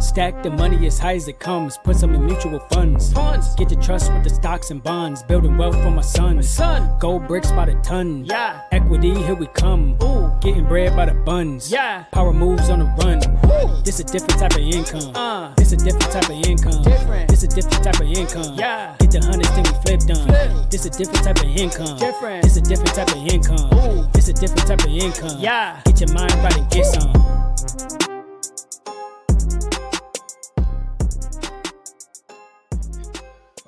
Stack 0.00 0.42
the 0.42 0.50
money 0.50 0.86
as 0.86 0.98
high 0.98 1.14
as 1.14 1.26
it 1.26 1.40
comes. 1.40 1.76
Put 1.78 1.96
some 1.96 2.14
in 2.14 2.24
mutual 2.24 2.60
funds. 2.70 3.12
Funds. 3.12 3.54
Get 3.56 3.68
the 3.68 3.76
trust 3.76 4.12
with 4.12 4.22
the 4.22 4.30
stocks 4.30 4.70
and 4.70 4.82
bonds. 4.82 5.22
Building 5.24 5.56
wealth 5.56 5.74
for 5.82 5.90
my 5.90 6.02
sons. 6.02 6.48
Son. 6.48 6.96
Gold 7.00 7.26
bricks 7.26 7.50
by 7.50 7.66
the 7.66 7.74
ton. 7.82 8.24
Yeah. 8.24 8.62
Equity, 8.70 9.14
here 9.14 9.34
we 9.34 9.46
come. 9.48 9.96
Ooh. 10.02 10.30
Getting 10.40 10.66
bread 10.66 10.94
by 10.94 11.06
the 11.06 11.14
buns. 11.14 11.70
Yeah. 11.70 12.04
Power 12.12 12.32
moves 12.32 12.70
on 12.70 12.78
the 12.78 12.84
run. 12.84 13.20
Woo. 13.42 13.82
This 13.82 13.98
a 13.98 14.04
different 14.04 14.38
type 14.38 14.52
of 14.52 14.60
income. 14.60 15.16
Uh. 15.16 15.54
This 15.56 15.72
a 15.72 15.76
different 15.76 16.12
type 16.12 16.28
of 16.30 16.46
income. 16.46 16.82
Different. 16.82 17.28
This 17.28 17.42
a 17.42 17.48
different 17.48 17.82
type 17.82 18.00
of 18.00 18.06
income. 18.06 18.54
Yeah. 18.56 18.94
Get 19.00 19.10
the 19.10 19.20
hundreds, 19.20 19.50
then 19.50 19.64
we 19.64 19.80
flip 19.82 20.00
them. 20.00 20.26
Flip. 20.28 20.70
This 20.70 20.86
a 20.86 20.90
different 20.90 21.24
type 21.24 21.38
of 21.38 21.56
income. 21.56 21.98
Different. 21.98 22.42
This 22.44 22.56
a 22.56 22.60
different 22.60 22.94
type 22.94 23.10
of 23.10 23.26
income. 23.26 23.74
Ooh. 23.74 24.08
This 24.12 24.28
a 24.28 24.32
different 24.32 24.66
type 24.66 24.80
of 24.80 24.90
income. 24.90 25.40
Yeah. 25.40 25.80
Get 25.84 26.00
your 26.00 26.12
mind 26.12 26.34
right 26.34 26.56
and 26.56 26.70
get 26.70 26.86
some. 26.86 28.17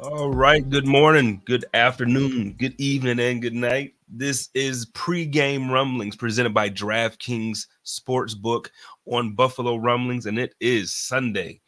All 0.02 0.30
right. 0.30 0.66
Good 0.66 0.86
morning, 0.86 1.42
good 1.44 1.66
afternoon, 1.74 2.54
good 2.54 2.74
evening, 2.80 3.20
and 3.20 3.42
good 3.42 3.52
night. 3.52 3.96
This 4.08 4.48
is 4.54 4.86
pregame 4.92 5.70
rumblings 5.70 6.16
presented 6.16 6.54
by 6.54 6.70
DraftKings 6.70 7.66
Sportsbook 7.84 8.68
on 9.04 9.34
Buffalo 9.34 9.76
Rumblings, 9.76 10.24
and 10.24 10.38
it 10.38 10.54
is 10.58 10.94
Sunday. 10.94 11.60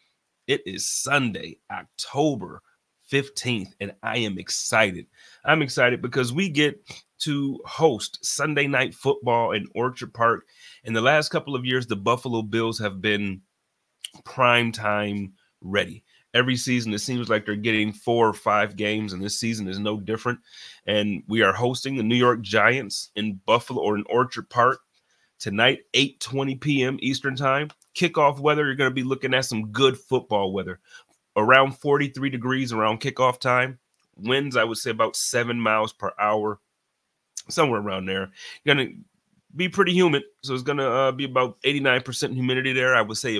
It 0.46 0.62
is 0.64 0.88
Sunday, 0.88 1.58
October 1.70 2.62
15th, 3.12 3.74
and 3.80 3.92
I 4.02 4.16
am 4.18 4.38
excited. 4.38 5.08
I'm 5.44 5.60
excited 5.60 6.00
because 6.00 6.32
we 6.32 6.48
get 6.48 6.80
to 7.24 7.60
host 7.66 8.18
Sunday 8.24 8.66
night 8.66 8.94
football 8.94 9.52
in 9.52 9.66
Orchard 9.74 10.14
Park. 10.14 10.46
In 10.84 10.94
the 10.94 11.02
last 11.02 11.28
couple 11.28 11.54
of 11.54 11.66
years, 11.66 11.86
the 11.86 11.96
Buffalo 11.96 12.40
Bills 12.40 12.78
have 12.78 13.02
been 13.02 13.42
prime 14.24 14.72
time 14.72 15.34
ready 15.60 16.02
every 16.34 16.56
season 16.56 16.92
it 16.94 17.00
seems 17.00 17.28
like 17.28 17.44
they're 17.44 17.56
getting 17.56 17.92
four 17.92 18.28
or 18.28 18.32
five 18.32 18.76
games 18.76 19.12
and 19.12 19.22
this 19.22 19.38
season 19.38 19.68
is 19.68 19.78
no 19.78 19.98
different. 19.98 20.38
And 20.86 21.22
we 21.28 21.42
are 21.42 21.52
hosting 21.52 21.96
the 21.96 22.02
new 22.02 22.16
york 22.16 22.40
giants 22.42 23.10
in 23.16 23.40
buffalo 23.46 23.82
or 23.82 23.96
in 23.96 24.04
orchard 24.08 24.48
park 24.48 24.80
tonight 25.38 25.80
8 25.94 26.20
20 26.20 26.54
p.m 26.56 26.98
eastern 27.00 27.36
time. 27.36 27.68
Kickoff 27.94 28.38
weather 28.38 28.64
you're 28.64 28.74
going 28.74 28.90
to 28.90 28.94
be 28.94 29.02
looking 29.02 29.34
at 29.34 29.44
some 29.44 29.70
good 29.70 29.98
football 29.98 30.52
weather. 30.52 30.80
Around 31.36 31.78
43 31.78 32.30
degrees 32.30 32.72
around 32.72 33.00
kickoff 33.00 33.38
time. 33.38 33.78
Winds 34.16 34.56
i 34.56 34.64
would 34.64 34.78
say 34.78 34.90
about 34.90 35.16
seven 35.16 35.58
miles 35.60 35.92
per 35.92 36.12
hour 36.18 36.60
somewhere 37.48 37.80
around 37.80 38.06
there. 38.06 38.30
Going 38.64 38.78
to 38.78 38.94
be 39.54 39.68
pretty 39.68 39.92
humid 39.92 40.22
so 40.42 40.54
it's 40.54 40.62
going 40.62 40.78
to 40.78 40.90
uh, 40.90 41.12
be 41.12 41.24
about 41.24 41.60
89% 41.62 42.34
humidity 42.34 42.72
there. 42.72 42.94
I 42.94 43.02
would 43.02 43.18
say 43.18 43.38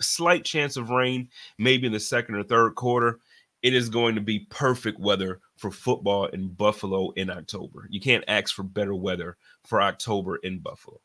slight 0.00 0.44
chance 0.44 0.76
of 0.76 0.90
rain, 0.90 1.28
maybe 1.58 1.86
in 1.86 1.92
the 1.92 2.00
second 2.00 2.34
or 2.34 2.42
third 2.42 2.74
quarter. 2.74 3.18
It 3.62 3.74
is 3.74 3.88
going 3.88 4.14
to 4.14 4.20
be 4.20 4.40
perfect 4.50 5.00
weather 5.00 5.40
for 5.56 5.70
football 5.70 6.26
in 6.26 6.48
Buffalo 6.48 7.10
in 7.12 7.30
October. 7.30 7.86
You 7.88 7.98
can't 7.98 8.24
ask 8.28 8.54
for 8.54 8.62
better 8.62 8.94
weather 8.94 9.38
for 9.64 9.80
October 9.80 10.36
in 10.36 10.58
Buffalo. 10.58 11.00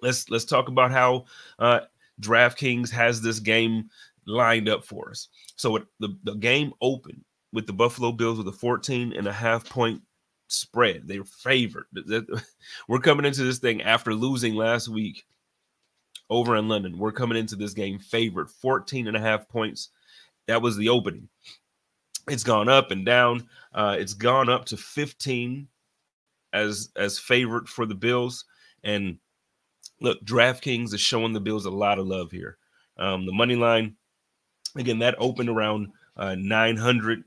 Let's 0.00 0.30
let's 0.30 0.46
talk 0.46 0.68
about 0.68 0.92
how 0.92 1.26
uh, 1.58 1.80
DraftKings 2.22 2.90
has 2.90 3.20
this 3.20 3.38
game 3.40 3.90
lined 4.26 4.68
up 4.68 4.84
for 4.84 5.10
us. 5.10 5.28
So 5.56 5.76
it, 5.76 5.86
the, 6.00 6.16
the 6.24 6.34
game 6.34 6.72
opened 6.80 7.22
with 7.52 7.66
the 7.66 7.72
Buffalo 7.72 8.12
Bills 8.12 8.38
with 8.38 8.48
a 8.48 8.52
14 8.52 9.12
and 9.12 9.26
a 9.26 9.32
half 9.32 9.68
point 9.68 10.00
spread. 10.48 11.06
They're 11.06 11.24
favored. 11.24 11.86
We're 12.88 12.98
coming 13.00 13.26
into 13.26 13.44
this 13.44 13.58
thing 13.58 13.82
after 13.82 14.14
losing 14.14 14.54
last 14.54 14.88
week 14.88 15.24
over 16.30 16.56
in 16.56 16.68
London. 16.68 16.98
We're 16.98 17.12
coming 17.12 17.38
into 17.38 17.56
this 17.56 17.74
game 17.74 17.98
favored 17.98 18.50
14 18.50 19.06
and 19.08 19.16
a 19.16 19.20
half 19.20 19.48
points. 19.48 19.90
That 20.46 20.62
was 20.62 20.76
the 20.76 20.88
opening. 20.88 21.28
It's 22.28 22.44
gone 22.44 22.68
up 22.68 22.90
and 22.90 23.06
down. 23.06 23.48
Uh, 23.72 23.96
it's 23.98 24.14
gone 24.14 24.48
up 24.48 24.66
to 24.66 24.76
15 24.76 25.68
as 26.52 26.90
as 26.96 27.18
favorite 27.18 27.68
for 27.68 27.86
the 27.86 27.94
Bills. 27.94 28.44
And 28.84 29.18
look, 30.00 30.22
DraftKings 30.24 30.94
is 30.94 31.00
showing 31.00 31.32
the 31.32 31.40
Bills 31.40 31.66
a 31.66 31.70
lot 31.70 31.98
of 31.98 32.06
love 32.06 32.30
here. 32.30 32.58
Um, 32.98 33.26
the 33.26 33.32
money 33.32 33.56
line, 33.56 33.96
again, 34.76 34.98
that 35.00 35.14
opened 35.18 35.48
around 35.48 35.88
uh, 36.16 36.34
900 36.34 37.24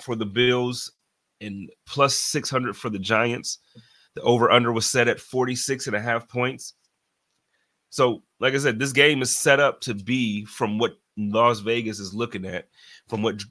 for 0.00 0.16
the 0.16 0.26
Bills 0.26 0.92
and 1.40 1.70
plus 1.86 2.16
600 2.16 2.76
for 2.76 2.90
the 2.90 2.98
Giants. 2.98 3.58
The 4.14 4.22
over 4.22 4.50
under 4.50 4.72
was 4.72 4.86
set 4.86 5.08
at 5.08 5.20
46 5.20 5.86
and 5.86 5.96
a 5.96 6.00
half 6.00 6.28
points. 6.28 6.74
So, 7.90 8.22
like 8.40 8.54
I 8.54 8.58
said, 8.58 8.78
this 8.78 8.92
game 8.92 9.22
is 9.22 9.38
set 9.38 9.60
up 9.60 9.80
to 9.82 9.94
be 9.94 10.44
from 10.44 10.78
what 10.78 10.98
Las 11.16 11.60
Vegas 11.60 11.98
is 11.98 12.14
looking 12.14 12.44
at, 12.44 12.68
from 13.08 13.22
what 13.22 13.42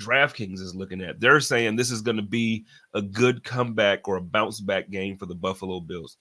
DraftKings 0.00 0.60
is 0.60 0.74
looking 0.74 1.00
at. 1.00 1.20
They're 1.20 1.40
saying 1.40 1.76
this 1.76 1.90
is 1.90 2.02
going 2.02 2.16
to 2.16 2.22
be 2.22 2.64
a 2.94 3.02
good 3.02 3.44
comeback 3.44 4.08
or 4.08 4.16
a 4.16 4.22
bounce 4.22 4.60
back 4.60 4.90
game 4.90 5.16
for 5.16 5.26
the 5.26 5.34
Buffalo 5.34 5.80
Bills. 5.80 6.16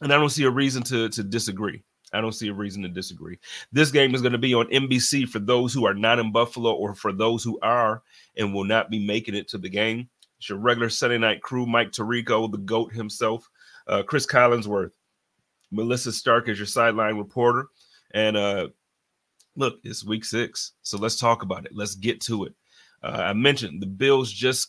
And 0.00 0.12
I 0.12 0.16
don't 0.16 0.30
see 0.30 0.44
a 0.44 0.50
reason 0.50 0.82
to, 0.84 1.08
to 1.10 1.22
disagree. 1.22 1.82
I 2.12 2.20
don't 2.20 2.34
see 2.34 2.48
a 2.48 2.54
reason 2.54 2.82
to 2.82 2.88
disagree. 2.88 3.38
This 3.72 3.90
game 3.90 4.14
is 4.14 4.20
going 4.20 4.32
to 4.32 4.38
be 4.38 4.54
on 4.54 4.66
NBC 4.66 5.28
for 5.28 5.38
those 5.38 5.72
who 5.72 5.86
are 5.86 5.94
not 5.94 6.18
in 6.18 6.32
Buffalo 6.32 6.72
or 6.72 6.94
for 6.94 7.12
those 7.12 7.42
who 7.42 7.58
are 7.62 8.02
and 8.36 8.52
will 8.52 8.64
not 8.64 8.90
be 8.90 9.04
making 9.04 9.34
it 9.34 9.48
to 9.48 9.58
the 9.58 9.70
game. 9.70 10.08
It's 10.38 10.48
your 10.48 10.58
regular 10.58 10.90
Sunday 10.90 11.18
night 11.18 11.40
crew, 11.40 11.66
Mike 11.66 11.92
Tirico, 11.92 12.50
the 12.50 12.58
GOAT 12.58 12.92
himself, 12.92 13.48
uh, 13.86 14.02
Chris 14.02 14.26
Collinsworth, 14.26 14.90
Melissa 15.72 16.12
Stark 16.12 16.48
is 16.48 16.58
your 16.58 16.66
sideline 16.66 17.16
reporter. 17.16 17.66
And 18.14 18.36
uh, 18.36 18.68
look, 19.56 19.80
it's 19.82 20.04
week 20.04 20.24
six. 20.24 20.72
So 20.82 20.98
let's 20.98 21.18
talk 21.18 21.42
about 21.42 21.64
it. 21.64 21.72
Let's 21.74 21.94
get 21.94 22.20
to 22.22 22.44
it. 22.44 22.54
Uh, 23.02 23.22
I 23.24 23.32
mentioned 23.32 23.82
the 23.82 23.86
Bills 23.86 24.30
just 24.30 24.68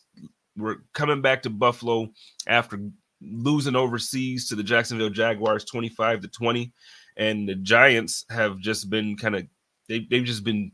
were 0.57 0.83
coming 0.93 1.21
back 1.21 1.43
to 1.43 1.49
Buffalo 1.49 2.09
after 2.47 2.79
losing 3.21 3.75
overseas 3.75 4.47
to 4.47 4.55
the 4.55 4.63
Jacksonville 4.63 5.09
Jaguars 5.09 5.65
25 5.65 6.21
to 6.21 6.27
20. 6.29 6.71
And 7.17 7.47
the 7.47 7.55
Giants 7.55 8.25
have 8.29 8.57
just 8.57 8.89
been 8.89 9.15
kind 9.15 9.35
of 9.35 9.45
they, 9.87 10.07
they've 10.09 10.23
just 10.23 10.43
been 10.43 10.71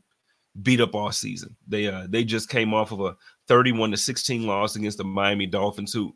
beat 0.62 0.80
up 0.80 0.96
all 0.96 1.12
season. 1.12 1.56
They 1.68 1.88
uh 1.88 2.06
they 2.08 2.24
just 2.24 2.50
came 2.50 2.74
off 2.74 2.92
of 2.92 3.02
a 3.02 3.18
31 3.48 3.92
to 3.92 3.98
16 3.98 4.46
loss 4.46 4.76
against 4.76 5.00
the 5.00 5.04
Miami 5.04 5.48
Dolphins, 5.48 5.92
who 5.92 6.16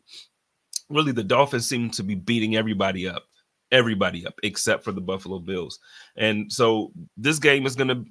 really 0.88 1.12
the 1.12 1.24
Dolphins 1.24 1.68
seem 1.68 1.90
to 1.90 2.02
be 2.02 2.14
beating 2.14 2.56
everybody 2.56 3.08
up 3.08 3.24
everybody 3.74 4.24
up 4.24 4.38
except 4.44 4.84
for 4.84 4.92
the 4.92 5.00
Buffalo 5.00 5.40
Bills. 5.40 5.80
And 6.16 6.50
so 6.50 6.92
this 7.16 7.38
game 7.38 7.66
is 7.66 7.74
going 7.74 7.88
to 7.88 8.04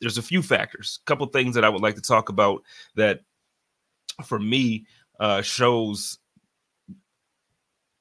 there's 0.00 0.18
a 0.18 0.22
few 0.22 0.42
factors, 0.42 0.98
a 1.02 1.04
couple 1.06 1.26
things 1.26 1.54
that 1.54 1.64
I 1.64 1.68
would 1.68 1.82
like 1.82 1.94
to 1.94 2.02
talk 2.02 2.28
about 2.28 2.62
that 2.96 3.20
for 4.24 4.38
me 4.38 4.86
uh 5.20 5.42
shows 5.42 6.18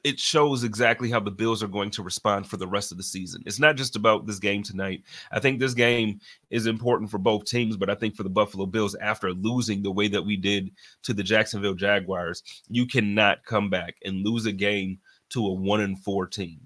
it 0.04 0.20
shows 0.20 0.66
exactly 0.66 1.10
how 1.10 1.20
the 1.20 1.32
Bills 1.32 1.64
are 1.64 1.68
going 1.68 1.90
to 1.92 2.04
respond 2.04 2.46
for 2.46 2.58
the 2.58 2.68
rest 2.68 2.92
of 2.92 2.98
the 2.98 3.04
season. 3.04 3.42
It's 3.46 3.60
not 3.60 3.78
just 3.78 3.96
about 3.96 4.28
this 4.28 4.40
game 4.40 4.62
tonight. 4.62 5.04
I 5.32 5.40
think 5.40 5.60
this 5.60 5.74
game 5.74 6.20
is 6.50 6.66
important 6.66 7.10
for 7.10 7.20
both 7.20 7.46
teams, 7.46 7.78
but 7.78 7.90
I 7.90 7.96
think 7.96 8.16
for 8.16 8.24
the 8.24 8.30
Buffalo 8.30 8.66
Bills, 8.66 8.96
after 8.96 9.32
losing 9.32 9.82
the 9.82 9.92
way 9.92 10.10
that 10.10 10.22
we 10.22 10.36
did 10.36 10.72
to 11.04 11.14
the 11.14 11.24
Jacksonville 11.24 11.74
Jaguars, 11.74 12.44
you 12.68 12.86
cannot 12.86 13.46
come 13.46 13.70
back 13.70 13.96
and 14.04 14.26
lose 14.26 14.46
a 14.46 14.52
game 14.52 15.00
to 15.30 15.46
a 15.46 15.54
one 15.54 15.80
and 15.80 15.98
four 16.04 16.28
team 16.28 16.60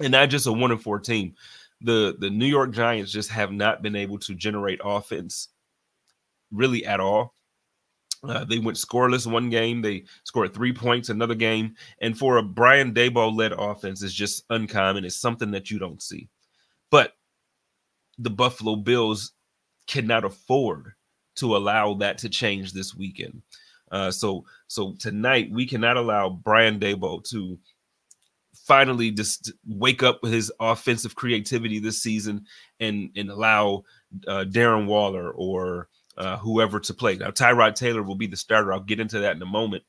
and 0.00 0.12
not 0.12 0.30
just 0.30 0.46
a 0.46 0.52
one 0.52 0.70
and 0.70 0.82
four 0.82 0.98
team. 0.98 1.34
The 1.82 2.16
the 2.18 2.30
New 2.30 2.46
York 2.46 2.72
Giants 2.72 3.12
just 3.12 3.30
have 3.30 3.52
not 3.52 3.82
been 3.82 3.96
able 3.96 4.18
to 4.20 4.34
generate 4.34 4.80
offense 4.82 5.48
really 6.50 6.86
at 6.86 7.00
all. 7.00 7.34
Uh, 8.24 8.44
they 8.44 8.58
went 8.58 8.78
scoreless 8.78 9.30
one 9.30 9.50
game. 9.50 9.82
They 9.82 10.04
scored 10.24 10.54
three 10.54 10.72
points 10.72 11.10
another 11.10 11.34
game. 11.34 11.74
And 12.00 12.18
for 12.18 12.38
a 12.38 12.42
Brian 12.42 12.94
Daboll 12.94 13.36
led 13.36 13.52
offense, 13.52 14.02
is 14.02 14.14
just 14.14 14.44
uncommon. 14.50 15.04
It's 15.04 15.16
something 15.16 15.50
that 15.52 15.70
you 15.70 15.78
don't 15.78 16.02
see. 16.02 16.28
But 16.90 17.12
the 18.18 18.30
Buffalo 18.30 18.76
Bills 18.76 19.32
cannot 19.86 20.24
afford 20.24 20.92
to 21.36 21.56
allow 21.56 21.94
that 21.94 22.18
to 22.18 22.28
change 22.28 22.72
this 22.72 22.94
weekend. 22.94 23.42
Uh, 23.92 24.10
so 24.10 24.44
so 24.66 24.94
tonight 24.98 25.50
we 25.52 25.66
cannot 25.66 25.96
allow 25.96 26.28
Brian 26.28 26.80
Daboll 26.80 27.22
to 27.30 27.58
finally 28.66 29.10
just 29.10 29.52
wake 29.66 30.02
up 30.02 30.20
with 30.22 30.32
his 30.32 30.52
offensive 30.60 31.14
creativity 31.14 31.78
this 31.78 32.02
season 32.02 32.44
and 32.80 33.10
and 33.16 33.30
allow 33.30 33.84
uh, 34.26 34.44
Darren 34.48 34.86
Waller 34.86 35.30
or 35.30 35.88
uh, 36.16 36.36
whoever 36.38 36.80
to 36.80 36.94
play. 36.94 37.16
Now 37.16 37.30
Tyrod 37.30 37.74
Taylor 37.74 38.02
will 38.02 38.14
be 38.14 38.26
the 38.26 38.36
starter. 38.36 38.72
I'll 38.72 38.80
get 38.80 39.00
into 39.00 39.20
that 39.20 39.36
in 39.36 39.42
a 39.42 39.46
moment. 39.46 39.84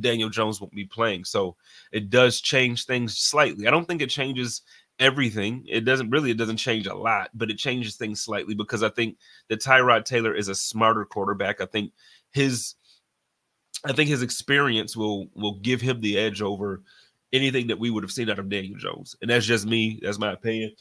Daniel 0.00 0.28
Jones 0.28 0.60
won't 0.60 0.74
be 0.74 0.84
playing, 0.84 1.24
so 1.24 1.56
it 1.92 2.10
does 2.10 2.40
change 2.40 2.84
things 2.84 3.16
slightly. 3.18 3.66
I 3.66 3.70
don't 3.70 3.86
think 3.86 4.02
it 4.02 4.10
changes 4.10 4.62
everything. 4.98 5.64
It 5.66 5.84
doesn't 5.84 6.10
really, 6.10 6.30
it 6.30 6.36
doesn't 6.36 6.56
change 6.58 6.86
a 6.86 6.94
lot, 6.94 7.30
but 7.34 7.50
it 7.50 7.56
changes 7.56 7.96
things 7.96 8.20
slightly 8.20 8.54
because 8.54 8.82
I 8.82 8.90
think 8.90 9.16
that 9.48 9.60
Tyrod 9.60 10.04
Taylor 10.04 10.34
is 10.34 10.48
a 10.48 10.54
smarter 10.54 11.04
quarterback. 11.04 11.60
I 11.60 11.66
think 11.66 11.92
his 12.32 12.74
I 13.84 13.92
think 13.92 14.08
his 14.08 14.22
experience 14.22 14.96
will 14.96 15.28
will 15.34 15.58
give 15.60 15.80
him 15.80 16.00
the 16.00 16.18
edge 16.18 16.42
over 16.42 16.82
anything 17.32 17.66
that 17.68 17.78
we 17.78 17.90
would 17.90 18.02
have 18.02 18.12
seen 18.12 18.30
out 18.30 18.38
of 18.38 18.48
Daniel 18.48 18.78
Jones. 18.78 19.16
And 19.20 19.30
that's 19.30 19.46
just 19.46 19.66
me, 19.66 20.00
that's 20.02 20.18
my 20.18 20.32
opinion. 20.32 20.72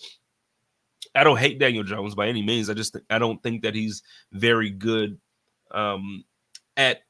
I 1.16 1.24
don't 1.24 1.38
hate 1.38 1.60
Daniel 1.60 1.84
Jones 1.84 2.16
by 2.16 2.28
any 2.28 2.42
means. 2.42 2.70
I 2.70 2.74
just 2.74 2.94
th- 2.94 3.06
I 3.10 3.20
don't 3.20 3.42
think 3.42 3.64
that 3.64 3.76
he's 3.76 4.04
very 4.32 4.70
good 4.70 5.20
um, 5.72 6.24
at 6.76 7.02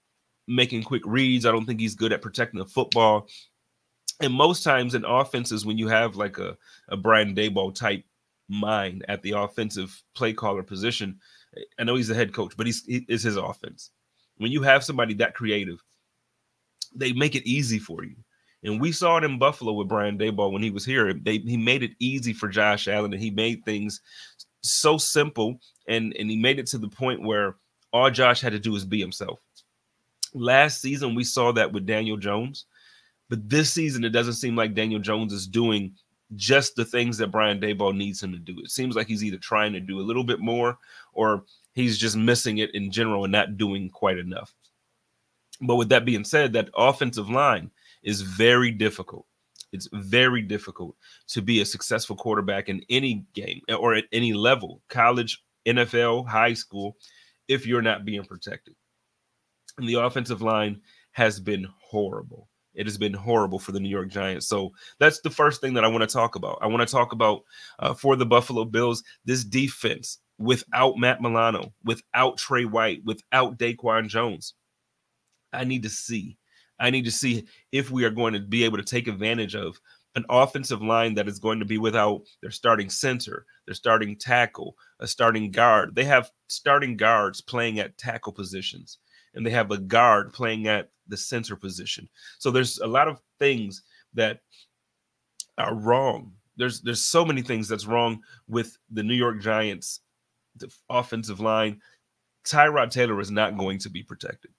making 0.47 0.83
quick 0.83 1.03
reads. 1.05 1.45
I 1.45 1.51
don't 1.51 1.65
think 1.65 1.79
he's 1.79 1.95
good 1.95 2.13
at 2.13 2.21
protecting 2.21 2.59
the 2.59 2.65
football 2.65 3.27
and 4.19 4.33
most 4.33 4.63
times 4.63 4.95
in 4.95 5.05
offenses, 5.05 5.65
when 5.65 5.77
you 5.77 5.87
have 5.87 6.15
like 6.15 6.37
a, 6.37 6.57
a 6.89 6.97
Brian 6.97 7.35
Daboll 7.35 7.73
type 7.73 8.03
mind 8.49 9.05
at 9.07 9.21
the 9.21 9.31
offensive 9.31 10.01
play 10.15 10.33
caller 10.33 10.63
position, 10.63 11.19
I 11.77 11.83
know 11.83 11.95
he's 11.95 12.07
the 12.07 12.15
head 12.15 12.33
coach, 12.33 12.55
but 12.57 12.65
he's 12.65 12.85
he, 12.85 13.05
is 13.07 13.23
his 13.23 13.37
offense. 13.37 13.91
When 14.37 14.51
you 14.51 14.61
have 14.63 14.83
somebody 14.83 15.13
that 15.15 15.35
creative, 15.35 15.83
they 16.95 17.13
make 17.13 17.35
it 17.35 17.47
easy 17.47 17.79
for 17.79 18.03
you. 18.03 18.15
And 18.63 18.81
we 18.81 18.91
saw 18.91 19.17
it 19.17 19.23
in 19.23 19.39
Buffalo 19.39 19.73
with 19.73 19.87
Brian 19.87 20.17
Daboll 20.17 20.51
when 20.51 20.63
he 20.63 20.71
was 20.71 20.85
here. 20.85 21.13
They, 21.13 21.37
he 21.37 21.57
made 21.57 21.83
it 21.83 21.91
easy 21.99 22.33
for 22.33 22.47
Josh 22.47 22.87
Allen, 22.87 23.13
and 23.13 23.21
he 23.21 23.29
made 23.29 23.63
things 23.63 24.01
so 24.61 24.97
simple, 24.97 25.59
and 25.87 26.15
and 26.17 26.29
he 26.29 26.37
made 26.37 26.59
it 26.59 26.67
to 26.67 26.77
the 26.77 26.89
point 26.89 27.21
where 27.21 27.55
all 27.93 28.09
Josh 28.09 28.41
had 28.41 28.53
to 28.53 28.59
do 28.59 28.71
was 28.71 28.85
be 28.85 28.99
himself. 28.99 29.39
Last 30.33 30.81
season, 30.81 31.15
we 31.15 31.23
saw 31.23 31.51
that 31.53 31.71
with 31.71 31.85
Daniel 31.85 32.17
Jones 32.17 32.65
but 33.29 33.49
this 33.49 33.73
season, 33.73 34.03
it 34.03 34.09
doesn't 34.09 34.33
seem 34.33 34.55
like 34.55 34.73
Daniel 34.73 34.99
Jones 34.99 35.33
is 35.33 35.47
doing 35.47 35.93
just 36.35 36.75
the 36.75 36.85
things 36.85 37.17
that 37.17 37.31
Brian 37.31 37.59
Daboll 37.59 37.95
needs 37.95 38.21
him 38.21 38.31
to 38.31 38.39
do. 38.39 38.59
It 38.59 38.71
seems 38.71 38.95
like 38.95 39.07
he's 39.07 39.23
either 39.23 39.37
trying 39.37 39.73
to 39.73 39.79
do 39.79 39.99
a 39.99 40.03
little 40.03 40.23
bit 40.23 40.39
more 40.39 40.77
or 41.13 41.43
he's 41.73 41.97
just 41.97 42.17
missing 42.17 42.59
it 42.59 42.73
in 42.73 42.91
general 42.91 43.23
and 43.23 43.31
not 43.31 43.57
doing 43.57 43.89
quite 43.89 44.17
enough. 44.17 44.53
But 45.61 45.75
with 45.75 45.89
that 45.89 46.05
being 46.05 46.23
said, 46.23 46.53
that 46.53 46.69
offensive 46.75 47.29
line 47.29 47.71
is 48.03 48.21
very 48.21 48.71
difficult. 48.71 49.25
It's 49.73 49.89
very 49.93 50.41
difficult 50.41 50.95
to 51.29 51.41
be 51.41 51.61
a 51.61 51.65
successful 51.65 52.15
quarterback 52.15 52.69
in 52.69 52.81
any 52.89 53.25
game 53.33 53.61
or 53.77 53.95
at 53.95 54.05
any 54.11 54.33
level, 54.33 54.81
college, 54.89 55.43
NFL, 55.67 56.27
high 56.27 56.53
school, 56.53 56.95
if 57.47 57.65
you're 57.65 57.81
not 57.81 58.05
being 58.05 58.23
protected. 58.23 58.75
And 59.77 59.87
the 59.87 59.95
offensive 59.95 60.41
line 60.41 60.81
has 61.11 61.39
been 61.39 61.67
horrible. 61.79 62.47
It 62.73 62.85
has 62.85 62.97
been 62.97 63.13
horrible 63.13 63.59
for 63.59 63.71
the 63.71 63.79
New 63.79 63.89
York 63.89 64.09
Giants. 64.09 64.47
So 64.47 64.71
that's 64.99 65.19
the 65.21 65.31
first 65.31 65.61
thing 65.61 65.73
that 65.73 65.83
I 65.83 65.87
want 65.87 66.07
to 66.07 66.13
talk 66.13 66.35
about. 66.35 66.59
I 66.61 66.67
want 66.67 66.87
to 66.87 66.91
talk 66.91 67.11
about 67.11 67.41
uh, 67.79 67.93
for 67.93 68.15
the 68.15 68.25
Buffalo 68.25 68.65
Bills 68.65 69.03
this 69.25 69.43
defense 69.43 70.19
without 70.37 70.97
Matt 70.97 71.19
Milano, 71.19 71.73
without 71.83 72.37
Tre 72.37 72.65
White, 72.65 73.01
without 73.03 73.57
Daquan 73.57 74.07
Jones. 74.07 74.53
I 75.51 75.63
need 75.63 75.83
to 75.83 75.89
see. 75.89 76.37
I 76.79 76.89
need 76.89 77.05
to 77.05 77.11
see 77.11 77.45
if 77.71 77.91
we 77.91 78.03
are 78.05 78.09
going 78.09 78.33
to 78.33 78.39
be 78.39 78.63
able 78.63 78.77
to 78.77 78.83
take 78.83 79.07
advantage 79.07 79.55
of 79.55 79.79
an 80.15 80.25
offensive 80.29 80.81
line 80.81 81.13
that 81.15 81.27
is 81.27 81.39
going 81.39 81.59
to 81.59 81.65
be 81.65 81.77
without 81.77 82.21
their 82.41 82.51
starting 82.51 82.89
center, 82.89 83.45
their 83.65 83.75
starting 83.75 84.15
tackle, 84.15 84.75
a 84.99 85.07
starting 85.07 85.51
guard. 85.51 85.95
They 85.95 86.05
have 86.05 86.31
starting 86.47 86.97
guards 86.97 87.41
playing 87.41 87.79
at 87.79 87.97
tackle 87.97 88.33
positions, 88.33 88.97
and 89.35 89.45
they 89.45 89.51
have 89.51 89.71
a 89.71 89.77
guard 89.77 90.33
playing 90.33 90.67
at 90.67 90.89
the 91.07 91.17
center 91.17 91.55
position. 91.55 92.09
So 92.39 92.51
there's 92.51 92.79
a 92.79 92.87
lot 92.87 93.07
of 93.07 93.21
things 93.39 93.83
that 94.13 94.41
are 95.57 95.75
wrong. 95.75 96.33
There's 96.57 96.81
there's 96.81 97.01
so 97.01 97.23
many 97.23 97.43
things 97.43 97.67
that's 97.67 97.85
wrong 97.85 98.21
with 98.47 98.77
the 98.89 99.03
New 99.03 99.13
York 99.13 99.41
Giants 99.41 100.01
the 100.59 100.73
offensive 100.89 101.39
line. 101.39 101.81
Tyrod 102.45 102.91
Taylor 102.91 103.19
is 103.19 103.31
not 103.31 103.57
going 103.57 103.79
to 103.79 103.89
be 103.89 104.03
protected. 104.03 104.51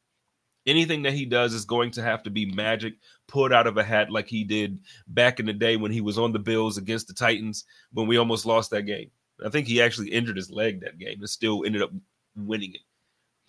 Anything 0.69 1.01
that 1.03 1.15
he 1.15 1.25
does 1.25 1.55
is 1.55 1.65
going 1.65 1.91
to 1.93 2.03
have 2.03 2.23
to 2.25 2.31
be 2.31 2.53
magic 2.53 2.93
pulled 3.27 3.55
out 3.55 3.67
of 3.67 3.79
a 3.79 3.83
hat 3.83 4.11
like 4.11 4.29
he 4.29 4.45
did 4.45 4.79
back 5.09 5.41
in 5.41 5.47
the 5.47 5.53
day 5.55 5.79
when 5.79 5.91
he 5.91 6.03
was 6.03 6.19
on 6.19 6.31
the 6.31 6.39
Bills 6.39 6.77
against 6.77 7.09
the 7.09 7.15
Titans 7.15 7.65
when 7.95 8.07
we 8.07 8.19
almost 8.19 8.45
lost 8.45 8.71
that 8.71 8.83
game. 8.83 9.11
I 9.45 9.49
think 9.49 9.67
he 9.67 9.81
actually 9.81 10.09
injured 10.09 10.37
his 10.37 10.51
leg 10.51 10.83
that 10.83 10.99
game 10.99 11.21
and 11.21 11.31
still 11.31 11.65
ended 11.65 11.81
up 11.81 11.91
winning 12.37 12.75
it. 12.75 12.83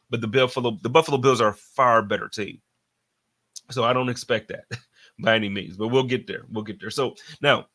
But 0.10 0.22
the 0.22 0.28
Buffalo 0.28 0.78
the 0.82 0.90
Buffalo 0.90 1.18
Bills 1.18 1.42
are 1.42 1.50
a 1.50 1.54
far 1.54 2.02
better 2.02 2.30
team. 2.30 2.62
So 3.70 3.84
I 3.84 3.92
don't 3.92 4.10
expect 4.10 4.48
that 4.48 4.66
by 5.20 5.36
any 5.36 5.50
means, 5.50 5.76
but 5.76 5.90
we'll 5.90 6.04
get 6.04 6.26
there. 6.26 6.46
We'll 6.50 6.64
get 6.64 6.80
there. 6.80 6.90
So 6.90 7.16
now, 7.42 7.68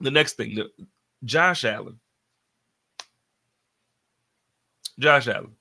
the 0.00 0.10
next 0.10 0.32
thing, 0.32 0.56
the, 0.56 0.68
Josh 1.24 1.64
Allen. 1.64 2.00
Josh 4.98 5.28
Allen. 5.28 5.52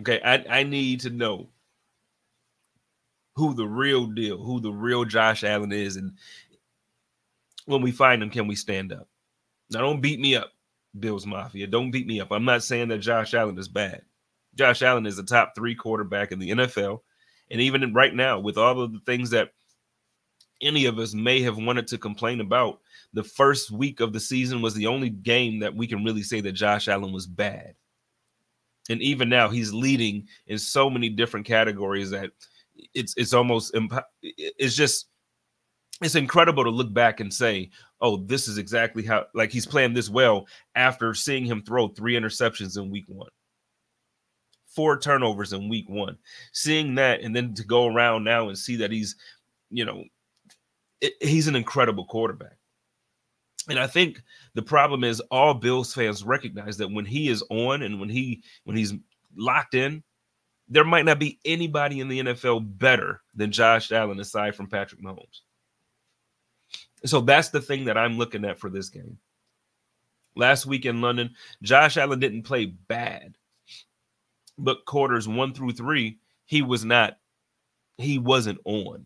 Okay, 0.00 0.20
I, 0.22 0.60
I 0.60 0.62
need 0.62 1.00
to 1.00 1.10
know 1.10 1.48
who 3.34 3.54
the 3.54 3.66
real 3.66 4.06
deal, 4.06 4.38
who 4.38 4.60
the 4.60 4.72
real 4.72 5.04
Josh 5.04 5.44
Allen 5.44 5.72
is, 5.72 5.96
and 5.96 6.12
when 7.66 7.82
we 7.82 7.92
find 7.92 8.22
him, 8.22 8.30
can 8.30 8.46
we 8.46 8.56
stand 8.56 8.92
up? 8.92 9.08
Now, 9.70 9.80
don't 9.80 10.00
beat 10.00 10.20
me 10.20 10.36
up, 10.36 10.52
Bills 10.98 11.26
Mafia. 11.26 11.66
Don't 11.66 11.90
beat 11.90 12.06
me 12.06 12.20
up. 12.20 12.30
I'm 12.30 12.44
not 12.44 12.62
saying 12.62 12.88
that 12.88 12.98
Josh 12.98 13.34
Allen 13.34 13.58
is 13.58 13.68
bad. 13.68 14.02
Josh 14.54 14.82
Allen 14.82 15.06
is 15.06 15.18
a 15.18 15.22
top 15.22 15.54
three 15.54 15.74
quarterback 15.74 16.32
in 16.32 16.38
the 16.38 16.50
NFL. 16.50 17.00
And 17.50 17.60
even 17.60 17.92
right 17.94 18.14
now, 18.14 18.38
with 18.38 18.58
all 18.58 18.80
of 18.80 18.92
the 18.92 19.00
things 19.06 19.30
that 19.30 19.52
any 20.60 20.86
of 20.86 20.98
us 20.98 21.14
may 21.14 21.40
have 21.42 21.56
wanted 21.56 21.86
to 21.88 21.98
complain 21.98 22.40
about, 22.40 22.80
the 23.12 23.24
first 23.24 23.70
week 23.70 24.00
of 24.00 24.12
the 24.12 24.20
season 24.20 24.62
was 24.62 24.74
the 24.74 24.86
only 24.86 25.10
game 25.10 25.60
that 25.60 25.74
we 25.74 25.86
can 25.86 26.04
really 26.04 26.22
say 26.22 26.40
that 26.40 26.52
Josh 26.52 26.88
Allen 26.88 27.12
was 27.12 27.26
bad. 27.26 27.74
And 28.90 29.00
even 29.00 29.28
now, 29.28 29.48
he's 29.48 29.72
leading 29.72 30.26
in 30.46 30.58
so 30.58 30.90
many 30.90 31.08
different 31.08 31.46
categories 31.46 32.10
that 32.10 32.32
it's 32.94 33.14
it's 33.16 33.32
almost 33.32 33.76
it's 34.22 34.74
just 34.74 35.08
it's 36.00 36.14
incredible 36.14 36.64
to 36.64 36.70
look 36.70 36.92
back 36.92 37.20
and 37.20 37.32
say, 37.32 37.70
"Oh, 38.00 38.16
this 38.16 38.48
is 38.48 38.58
exactly 38.58 39.04
how 39.04 39.26
like 39.34 39.52
he's 39.52 39.66
playing 39.66 39.94
this 39.94 40.10
well." 40.10 40.46
After 40.74 41.14
seeing 41.14 41.44
him 41.44 41.62
throw 41.62 41.88
three 41.88 42.14
interceptions 42.14 42.76
in 42.76 42.90
week 42.90 43.04
one, 43.06 43.30
four 44.74 44.98
turnovers 44.98 45.52
in 45.52 45.68
week 45.68 45.88
one. 45.88 46.16
Seeing 46.52 46.94
that 46.96 47.20
and 47.20 47.34
then 47.34 47.54
to 47.54 47.64
go 47.64 47.86
around 47.86 48.24
now 48.24 48.48
and 48.48 48.58
see 48.58 48.76
that 48.76 48.90
he's, 48.90 49.16
you 49.70 49.84
know, 49.84 50.02
it, 51.00 51.14
he's 51.20 51.48
an 51.48 51.56
incredible 51.56 52.06
quarterback. 52.06 52.56
And 53.68 53.78
I 53.78 53.86
think 53.86 54.20
the 54.54 54.62
problem 54.62 55.04
is 55.04 55.20
all 55.30 55.54
Bills 55.54 55.94
fans 55.94 56.24
recognize 56.24 56.76
that 56.78 56.90
when 56.90 57.04
he 57.04 57.28
is 57.28 57.44
on 57.50 57.82
and 57.82 58.00
when 58.00 58.08
he 58.08 58.42
when 58.64 58.76
he's 58.76 58.92
locked 59.36 59.74
in, 59.74 60.02
there 60.72 60.84
might 60.84 61.04
not 61.04 61.18
be 61.18 61.38
anybody 61.44 62.00
in 62.00 62.08
the 62.08 62.20
NFL 62.20 62.78
better 62.78 63.20
than 63.34 63.52
Josh 63.52 63.92
Allen 63.92 64.18
aside 64.18 64.54
from 64.54 64.68
Patrick 64.68 65.02
Mahomes. 65.02 65.42
So 67.04 67.20
that's 67.20 67.50
the 67.50 67.60
thing 67.60 67.84
that 67.84 67.98
I'm 67.98 68.16
looking 68.16 68.46
at 68.46 68.58
for 68.58 68.70
this 68.70 68.88
game. 68.88 69.18
Last 70.34 70.64
week 70.64 70.86
in 70.86 71.02
London, 71.02 71.34
Josh 71.62 71.98
Allen 71.98 72.20
didn't 72.20 72.44
play 72.44 72.64
bad, 72.64 73.36
but 74.56 74.86
quarters 74.86 75.28
one 75.28 75.52
through 75.52 75.72
three, 75.72 76.18
he 76.46 76.62
was 76.62 76.86
not, 76.86 77.18
he 77.98 78.18
wasn't 78.18 78.60
on. 78.64 79.04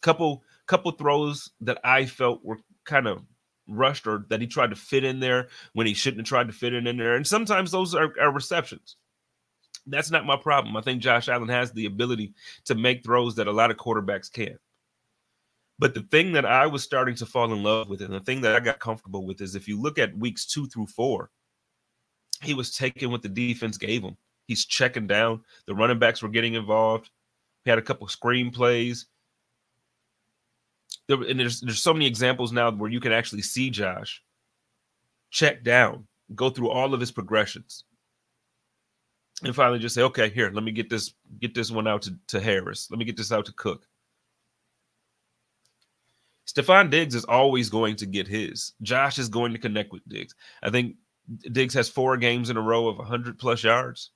Couple 0.00 0.42
couple 0.66 0.90
throws 0.90 1.50
that 1.60 1.78
I 1.84 2.06
felt 2.06 2.44
were 2.44 2.58
kind 2.84 3.06
of 3.06 3.22
rushed 3.68 4.08
or 4.08 4.26
that 4.28 4.40
he 4.40 4.48
tried 4.48 4.70
to 4.70 4.76
fit 4.76 5.04
in 5.04 5.20
there 5.20 5.48
when 5.72 5.86
he 5.86 5.94
shouldn't 5.94 6.20
have 6.20 6.28
tried 6.28 6.48
to 6.48 6.52
fit 6.52 6.74
it 6.74 6.86
in 6.86 6.96
there. 6.96 7.14
And 7.14 7.26
sometimes 7.26 7.70
those 7.70 7.94
are, 7.94 8.12
are 8.20 8.32
receptions. 8.32 8.96
That's 9.88 10.10
not 10.10 10.26
my 10.26 10.36
problem. 10.36 10.76
I 10.76 10.80
think 10.80 11.02
Josh 11.02 11.28
Allen 11.28 11.48
has 11.48 11.72
the 11.72 11.86
ability 11.86 12.34
to 12.64 12.74
make 12.74 13.04
throws 13.04 13.34
that 13.36 13.48
a 13.48 13.52
lot 13.52 13.70
of 13.70 13.76
quarterbacks 13.76 14.30
can't. 14.30 14.58
But 15.78 15.94
the 15.94 16.02
thing 16.10 16.32
that 16.32 16.44
I 16.44 16.66
was 16.66 16.82
starting 16.82 17.14
to 17.16 17.26
fall 17.26 17.52
in 17.52 17.62
love 17.62 17.88
with, 17.88 18.02
and 18.02 18.12
the 18.12 18.20
thing 18.20 18.40
that 18.40 18.54
I 18.54 18.60
got 18.60 18.80
comfortable 18.80 19.24
with, 19.24 19.40
is 19.40 19.54
if 19.54 19.68
you 19.68 19.80
look 19.80 19.98
at 19.98 20.16
weeks 20.16 20.44
two 20.44 20.66
through 20.66 20.86
four, 20.86 21.30
he 22.42 22.54
was 22.54 22.76
taking 22.76 23.10
what 23.10 23.22
the 23.22 23.28
defense 23.28 23.78
gave 23.78 24.02
him. 24.02 24.16
He's 24.46 24.64
checking 24.64 25.06
down. 25.06 25.42
The 25.66 25.74
running 25.74 25.98
backs 25.98 26.22
were 26.22 26.28
getting 26.28 26.54
involved. 26.54 27.10
He 27.64 27.70
had 27.70 27.78
a 27.78 27.82
couple 27.82 28.08
screen 28.08 28.50
plays. 28.50 29.06
There, 31.06 31.22
and 31.22 31.38
there's 31.38 31.60
there's 31.60 31.82
so 31.82 31.92
many 31.92 32.06
examples 32.06 32.52
now 32.52 32.70
where 32.70 32.90
you 32.90 33.00
can 33.00 33.12
actually 33.12 33.42
see 33.42 33.70
Josh 33.70 34.22
check 35.30 35.62
down, 35.62 36.06
go 36.34 36.50
through 36.50 36.70
all 36.70 36.94
of 36.94 37.00
his 37.00 37.10
progressions. 37.10 37.84
And 39.44 39.54
finally 39.54 39.78
just 39.78 39.94
say, 39.94 40.02
okay, 40.02 40.30
here, 40.30 40.50
let 40.52 40.64
me 40.64 40.72
get 40.72 40.90
this 40.90 41.14
get 41.40 41.54
this 41.54 41.70
one 41.70 41.86
out 41.86 42.02
to, 42.02 42.16
to 42.28 42.40
Harris. 42.40 42.90
Let 42.90 42.98
me 42.98 43.04
get 43.04 43.16
this 43.16 43.32
out 43.32 43.46
to 43.46 43.52
Cook. 43.52 43.86
Stefon 46.46 46.90
Diggs 46.90 47.14
is 47.14 47.24
always 47.24 47.68
going 47.68 47.96
to 47.96 48.06
get 48.06 48.26
his. 48.26 48.72
Josh 48.82 49.18
is 49.18 49.28
going 49.28 49.52
to 49.52 49.58
connect 49.58 49.92
with 49.92 50.08
Diggs. 50.08 50.34
I 50.62 50.70
think 50.70 50.96
Diggs 51.52 51.74
has 51.74 51.88
four 51.88 52.16
games 52.16 52.48
in 52.48 52.56
a 52.56 52.62
row 52.62 52.88
of 52.88 52.96
100 52.96 53.38
plus 53.38 53.62
yards. 53.62 54.10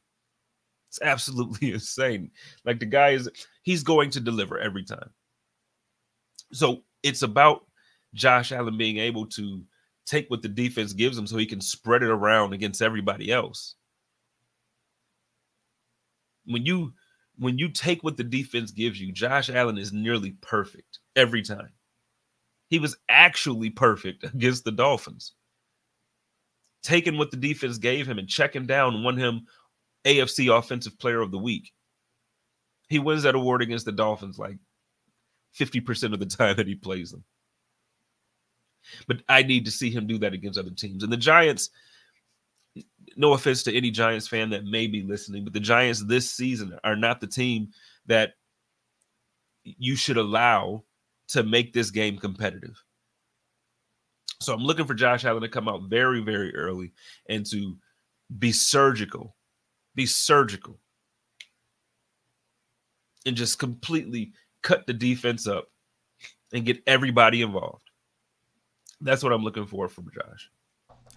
It's 0.88 1.00
absolutely 1.02 1.72
insane. 1.74 2.30
Like 2.64 2.80
the 2.80 2.86
guy 2.86 3.10
is, 3.10 3.28
he's 3.62 3.82
going 3.82 4.10
to 4.10 4.20
deliver 4.20 4.58
every 4.58 4.82
time. 4.82 5.10
So 6.52 6.82
it's 7.02 7.22
about 7.22 7.66
Josh 8.14 8.50
Allen 8.50 8.78
being 8.78 8.98
able 8.98 9.26
to 9.26 9.62
take 10.06 10.28
what 10.30 10.42
the 10.42 10.48
defense 10.48 10.94
gives 10.94 11.16
him 11.16 11.26
so 11.26 11.36
he 11.36 11.46
can 11.46 11.60
spread 11.60 12.02
it 12.02 12.10
around 12.10 12.54
against 12.54 12.82
everybody 12.82 13.30
else 13.30 13.76
when 16.44 16.64
you 16.66 16.92
when 17.38 17.58
you 17.58 17.68
take 17.68 18.02
what 18.02 18.16
the 18.16 18.24
defense 18.24 18.70
gives 18.70 19.00
you, 19.00 19.12
Josh 19.12 19.48
Allen 19.48 19.78
is 19.78 19.92
nearly 19.92 20.32
perfect 20.42 20.98
every 21.16 21.42
time. 21.42 21.70
He 22.68 22.78
was 22.78 22.96
actually 23.08 23.70
perfect 23.70 24.24
against 24.34 24.64
the 24.64 24.72
Dolphins. 24.72 25.32
Taking 26.82 27.16
what 27.16 27.30
the 27.30 27.36
defense 27.36 27.78
gave 27.78 28.06
him 28.06 28.18
and 28.18 28.28
checking 28.28 28.66
down 28.66 29.02
won 29.02 29.16
him 29.16 29.46
AFC 30.04 30.56
Offensive 30.56 30.98
Player 30.98 31.20
of 31.20 31.30
the 31.30 31.38
Week. 31.38 31.72
He 32.88 32.98
wins 32.98 33.22
that 33.22 33.34
award 33.34 33.62
against 33.62 33.86
the 33.86 33.92
Dolphins 33.92 34.38
like 34.38 34.56
50% 35.58 36.12
of 36.12 36.18
the 36.18 36.26
time 36.38 36.56
that 36.56 36.66
he 36.66 36.74
plays 36.74 37.10
them. 37.10 37.24
But 39.06 39.22
I 39.28 39.42
need 39.42 39.64
to 39.66 39.70
see 39.70 39.90
him 39.90 40.06
do 40.06 40.18
that 40.18 40.34
against 40.34 40.58
other 40.58 40.70
teams. 40.70 41.04
And 41.04 41.12
the 41.12 41.16
Giants, 41.16 41.70
no 43.16 43.32
offense 43.32 43.62
to 43.64 43.76
any 43.76 43.90
Giants 43.90 44.28
fan 44.28 44.50
that 44.50 44.64
may 44.64 44.86
be 44.86 45.02
listening, 45.02 45.44
but 45.44 45.52
the 45.52 45.60
Giants 45.60 46.04
this 46.04 46.30
season 46.30 46.78
are 46.84 46.96
not 46.96 47.20
the 47.20 47.26
team 47.26 47.68
that 48.06 48.34
you 49.64 49.96
should 49.96 50.16
allow 50.16 50.84
to 51.28 51.42
make 51.42 51.72
this 51.72 51.90
game 51.90 52.18
competitive. 52.18 52.82
So 54.40 54.52
I'm 54.52 54.64
looking 54.64 54.86
for 54.86 54.94
Josh 54.94 55.24
Allen 55.24 55.42
to 55.42 55.48
come 55.48 55.68
out 55.68 55.82
very, 55.88 56.20
very 56.20 56.54
early 56.54 56.92
and 57.28 57.46
to 57.46 57.76
be 58.38 58.50
surgical, 58.50 59.36
be 59.94 60.04
surgical, 60.04 60.80
and 63.24 63.36
just 63.36 63.58
completely 63.58 64.32
cut 64.62 64.86
the 64.86 64.92
defense 64.92 65.46
up 65.46 65.68
and 66.52 66.66
get 66.66 66.82
everybody 66.86 67.42
involved. 67.42 67.84
That's 69.00 69.22
what 69.22 69.32
I'm 69.32 69.44
looking 69.44 69.66
for 69.66 69.88
from 69.88 70.10
Josh. 70.12 70.50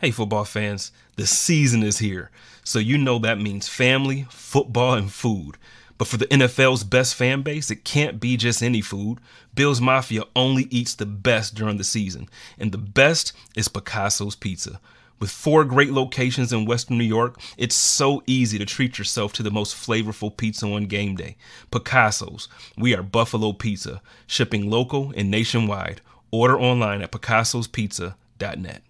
Hey, 0.02 0.12
football 0.12 0.44
fans, 0.44 0.92
the 1.16 1.26
season 1.26 1.82
is 1.82 2.00
here. 2.00 2.30
So 2.66 2.80
you 2.80 2.98
know 2.98 3.18
that 3.20 3.40
means 3.40 3.70
family, 3.70 4.26
football, 4.30 4.96
and 4.96 5.10
food. 5.10 5.56
But 5.98 6.10
for 6.10 6.18
the 6.18 6.26
NFL's 6.26 6.84
best 6.84 7.16
fan 7.16 7.44
base, 7.44 7.72
it 7.72 7.86
can't 7.86 8.20
be 8.20 8.36
just 8.36 8.62
any 8.62 8.82
food. 8.82 9.20
Bills 9.54 9.80
Mafia 9.80 10.24
only 10.36 10.64
eats 10.70 10.96
the 10.96 11.06
best 11.06 11.56
during 11.56 11.78
the 11.78 11.86
season. 11.86 12.28
And 12.60 12.74
the 12.74 12.78
best 12.78 13.32
is 13.56 13.70
Picasso's 13.70 14.36
Pizza. 14.36 14.82
With 15.18 15.32
four 15.32 15.64
great 15.64 15.92
locations 15.92 16.52
in 16.52 16.66
Western 16.66 16.98
New 16.98 17.06
York, 17.06 17.40
it's 17.58 17.76
so 17.76 18.22
easy 18.28 18.58
to 18.58 18.66
treat 18.66 18.98
yourself 18.98 19.32
to 19.34 19.44
the 19.44 19.50
most 19.50 19.76
flavorful 19.76 20.36
pizza 20.36 20.66
on 20.68 20.88
game 20.88 21.16
day. 21.16 21.38
Picasso's, 21.72 22.50
we 22.78 22.94
are 22.94 23.02
Buffalo 23.02 23.54
Pizza, 23.54 24.02
shipping 24.28 24.70
local 24.70 25.14
and 25.16 25.32
nationwide. 25.32 26.02
Order 26.32 26.60
online 26.60 27.02
at 27.02 27.14
picassospizza.net 27.14 28.82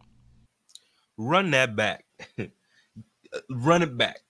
run 1.18 1.52
that 1.52 1.76
back. 1.76 2.06
run 3.50 3.82
it 3.82 3.98
back. 3.98 4.22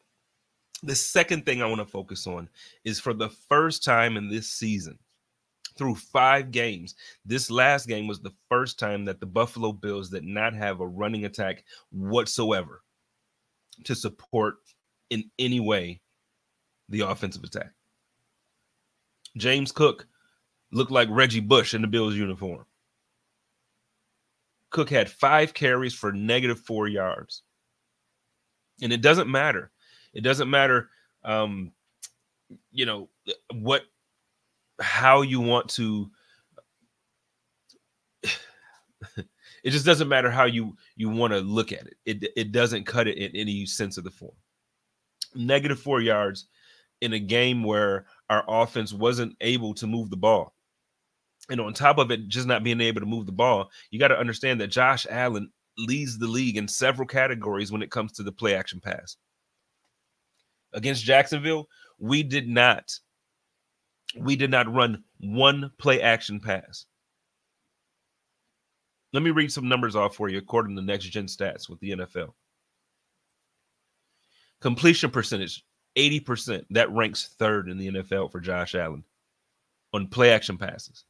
The 0.84 0.96
second 0.96 1.46
thing 1.46 1.62
I 1.62 1.66
want 1.66 1.80
to 1.80 1.86
focus 1.86 2.28
on 2.28 2.50
is 2.84 3.00
for 3.00 3.14
the 3.14 3.30
first 3.30 3.84
time 3.84 4.18
in 4.18 4.30
this 4.30 4.50
season, 4.50 5.00
through 5.78 5.96
five 5.96 6.52
games, 6.52 6.96
this 7.26 7.52
last 7.52 7.88
game 7.88 8.08
was 8.08 8.22
the 8.22 8.34
first 8.50 8.80
time 8.80 9.06
that 9.06 9.20
the 9.20 9.26
Buffalo 9.26 9.72
Bills 9.72 10.10
did 10.10 10.24
not 10.24 10.54
have 10.54 10.80
a 10.80 10.88
running 10.88 11.26
attack 11.26 11.66
whatsoever 11.92 12.82
to 13.84 13.96
support 13.96 14.56
in 15.10 15.30
any 15.38 15.60
way 15.60 16.02
the 16.90 17.02
offensive 17.02 17.44
attack. 17.44 17.72
James 19.38 19.72
Cook 19.72 20.08
looked 20.72 20.92
like 20.92 21.10
Reggie 21.12 21.42
Bush 21.42 21.74
in 21.74 21.82
the 21.82 21.88
Bills 21.88 22.16
uniform. 22.16 22.66
Cook 24.76 24.90
had 24.90 25.10
five 25.10 25.54
carries 25.54 25.94
for 25.94 26.12
negative 26.12 26.60
four 26.60 26.90
yards. 26.90 27.44
And 28.82 28.92
it 28.92 29.00
doesn't 29.00 29.32
matter. 29.32 29.72
It 30.14 30.20
doesn't 30.20 30.50
matter, 30.50 30.90
um, 31.24 31.72
you 32.72 32.86
know, 32.86 33.08
what, 33.54 33.84
how 34.82 35.22
you 35.22 35.40
want 35.40 35.70
to. 35.70 36.12
it 39.64 39.70
just 39.70 39.86
doesn't 39.86 40.10
matter 40.10 40.30
how 40.30 40.44
you 40.44 40.76
you 40.98 41.08
want 41.08 41.32
to 41.32 41.40
look 41.40 41.72
at 41.72 41.88
it. 41.88 41.96
It 42.06 42.34
it 42.36 42.52
doesn't 42.52 42.86
cut 42.86 43.08
it 43.08 43.18
in 43.18 43.34
any 43.34 43.66
sense 43.66 43.98
of 43.98 44.04
the 44.04 44.12
form. 44.12 44.36
Negative 45.34 45.80
four 45.80 46.02
yards 46.02 46.48
in 47.00 47.14
a 47.14 47.20
game 47.20 47.64
where 47.64 48.08
our 48.30 48.44
offense 48.46 48.92
wasn't 48.92 49.38
able 49.40 49.74
to 49.76 49.88
move 49.88 50.10
the 50.10 50.18
ball 50.18 50.54
and 51.50 51.62
on 51.62 51.74
top 51.74 51.98
of 51.98 52.12
it, 52.12 52.28
just 52.28 52.48
not 52.48 52.64
being 52.64 52.82
able 52.82 53.02
to 53.02 53.06
move 53.06 53.26
the 53.26 53.32
ball, 53.32 53.70
you 53.92 54.00
got 54.00 54.08
to 54.10 54.20
understand 54.20 54.60
that 54.62 54.68
Josh 54.68 55.06
Allen 55.10 55.52
leads 55.78 56.18
the 56.18 56.28
league 56.28 56.58
in 56.58 56.68
several 56.68 57.08
categories 57.08 57.72
when 57.72 57.82
it 57.82 57.92
comes 57.92 58.14
to 58.14 58.24
the 58.24 58.32
play 58.32 58.56
action 58.56 58.80
pass. 58.80 59.18
Against 60.74 61.04
Jacksonville, 61.04 61.68
we 62.00 62.24
did 62.24 62.48
not 62.48 62.92
we 64.18 64.36
did 64.36 64.50
not 64.50 64.74
run 64.74 65.04
one 65.20 65.72
play 65.78 66.02
action 66.02 66.40
pass. 66.40 66.86
Let 69.14 69.24
me 69.24 69.32
read 69.32 69.52
some 69.52 69.68
numbers 69.68 69.96
off 69.96 70.16
for 70.16 70.30
you 70.30 70.38
according 70.38 70.76
to 70.76 70.82
next 70.82 71.06
gen 71.06 71.26
stats 71.26 71.70
with 71.70 71.80
the 71.80 71.92
NFL. 71.92 72.34
Completion 74.62 75.10
percentage 75.10 75.64
80%. 75.98 76.66
That 76.72 76.92
ranks 76.92 77.36
third 77.40 77.70
in 77.70 77.78
the 77.78 77.88
NFL 77.88 78.32
for 78.32 78.40
Josh 78.40 78.76
Allen 78.76 79.04
on 79.94 80.08
play 80.08 80.32
action 80.32 80.58
passes 80.58 81.06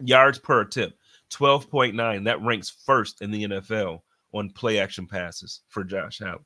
yards 0.00 0.38
per 0.38 0.60
attempt 0.62 0.96
12.9 1.30 2.24
that 2.24 2.42
ranks 2.42 2.70
first 2.84 3.20
in 3.22 3.30
the 3.30 3.44
NFL 3.44 4.00
on 4.32 4.50
play 4.50 4.78
action 4.78 5.06
passes 5.06 5.62
for 5.68 5.84
Josh 5.84 6.20
Allen. 6.20 6.44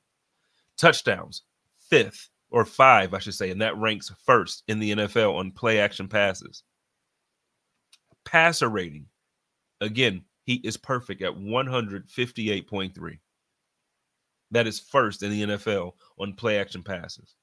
Touchdowns 0.77 1.43
fifth 1.79 2.29
or 2.51 2.65
five 2.65 3.15
I 3.15 3.19
should 3.19 3.35
say 3.35 3.51
and 3.51 3.61
that 3.63 3.77
ranks 3.77 4.13
first 4.25 4.63
in 4.69 4.79
the 4.79 4.93
NFL 4.93 5.35
on 5.35 5.51
play 5.53 5.79
action 5.79 6.09
passes. 6.09 6.63
Passer 8.25 8.69
rating 8.69 9.07
again 9.81 10.23
he 10.45 10.55
is 10.65 10.77
perfect 10.77 11.23
at 11.23 11.35
158.3 11.35 13.19
that 14.51 14.67
is 14.67 14.79
first 14.81 15.23
in 15.23 15.31
the 15.31 15.43
NFL 15.43 15.93
on 16.19 16.35
play 16.35 16.59
action 16.59 16.83
passes. 16.83 17.37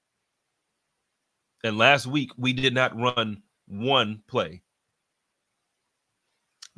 And 1.63 1.78
last 1.78 2.08
week 2.08 2.32
we 2.38 2.54
did 2.54 2.74
not 2.74 2.98
run 2.98 3.42
one 3.68 4.22
play 4.28 4.62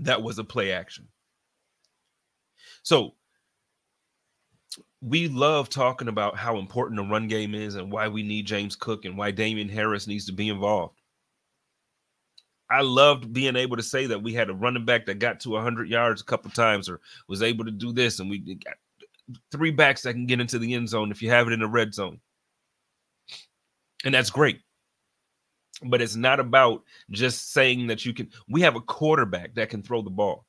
that 0.02 0.22
was 0.22 0.40
a 0.40 0.44
play 0.44 0.72
action. 0.72 1.08
So 2.84 3.16
we 5.02 5.28
love 5.28 5.70
talking 5.70 6.08
about 6.08 6.38
how 6.38 6.58
important 6.58 6.98
the 6.98 7.08
run 7.08 7.28
game 7.28 7.56
is 7.56 7.76
and 7.76 7.92
why 7.92 8.08
we 8.08 8.24
need 8.24 8.46
James 8.46 8.76
Cook 8.76 9.06
and 9.06 9.18
why 9.18 9.32
Damien 9.32 9.70
Harris 9.70 10.08
needs 10.08 10.26
to 10.26 10.32
be 10.32 10.50
involved. 10.50 10.96
I 12.70 12.82
loved 12.82 13.34
being 13.34 13.56
able 13.56 13.78
to 13.78 13.84
say 13.84 14.06
that 14.06 14.22
we 14.22 14.34
had 14.34 14.50
a 14.50 14.54
running 14.54 14.86
back 14.86 15.06
that 15.06 15.20
got 15.20 15.40
to 15.42 15.50
100 15.50 15.90
yards 15.90 16.22
a 16.22 16.26
couple 16.26 16.50
times 16.52 16.88
or 16.88 17.02
was 17.28 17.44
able 17.44 17.66
to 17.66 17.72
do 17.72 17.92
this, 17.92 18.20
and 18.20 18.30
we 18.30 18.40
got 18.40 18.76
three 19.52 19.72
backs 19.72 20.04
that 20.04 20.14
can 20.14 20.26
get 20.26 20.40
into 20.40 20.58
the 20.58 20.74
end 20.74 20.88
zone 20.88 21.12
if 21.12 21.22
you 21.22 21.30
have 21.30 21.48
it 21.48 21.54
in 21.54 21.60
the 21.60 21.68
red 21.68 21.94
zone. 21.94 22.20
And 24.06 24.14
that's 24.14 24.30
great 24.30 24.62
but 25.84 26.02
it's 26.02 26.16
not 26.16 26.40
about 26.40 26.84
just 27.10 27.54
saying 27.54 27.88
that 27.88 28.06
you 28.06 28.14
can. 28.14 28.30
We 28.48 28.62
have 28.62 28.76
a 28.76 28.82
quarterback 28.82 29.56
that 29.56 29.70
can 29.70 29.82
throw 29.82 30.02
the 30.02 30.10
ball. 30.10 30.46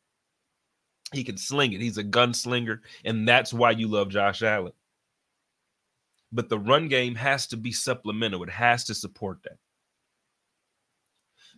He 1.13 1.25
can 1.25 1.37
sling 1.37 1.73
it. 1.73 1.81
He's 1.81 1.99
a 1.99 2.05
gunslinger, 2.05 2.81
and 3.05 3.29
that's 3.29 3.53
why 3.53 3.73
you 3.73 3.89
love 3.89 4.09
Josh 4.09 4.43
Allen. 4.43 4.73
But 6.33 6.49
the 6.49 6.59
run 6.59 6.89
game 6.89 7.15
has 7.15 7.47
to 7.49 7.57
be 7.57 7.73
supplemental. 7.73 8.43
It 8.43 8.51
has 8.51 8.85
to 8.85 8.95
support 8.95 9.43
that. 9.45 9.59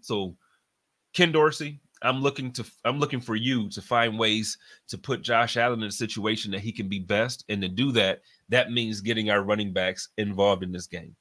So, 0.00 0.36
Ken 1.12 1.30
Dorsey, 1.30 1.80
I'm 2.02 2.20
looking 2.20 2.52
to 2.52 2.64
I'm 2.84 2.98
looking 2.98 3.20
for 3.20 3.36
you 3.36 3.68
to 3.70 3.80
find 3.80 4.18
ways 4.18 4.58
to 4.88 4.98
put 4.98 5.22
Josh 5.22 5.56
Allen 5.56 5.82
in 5.82 5.88
a 5.88 5.92
situation 5.92 6.50
that 6.50 6.60
he 6.60 6.72
can 6.72 6.88
be 6.88 6.98
best, 6.98 7.44
and 7.48 7.62
to 7.62 7.68
do 7.68 7.92
that, 7.92 8.22
that 8.48 8.72
means 8.72 9.00
getting 9.00 9.30
our 9.30 9.42
running 9.42 9.72
backs 9.72 10.08
involved 10.18 10.62
in 10.62 10.72
this 10.72 10.86
game. 10.86 11.14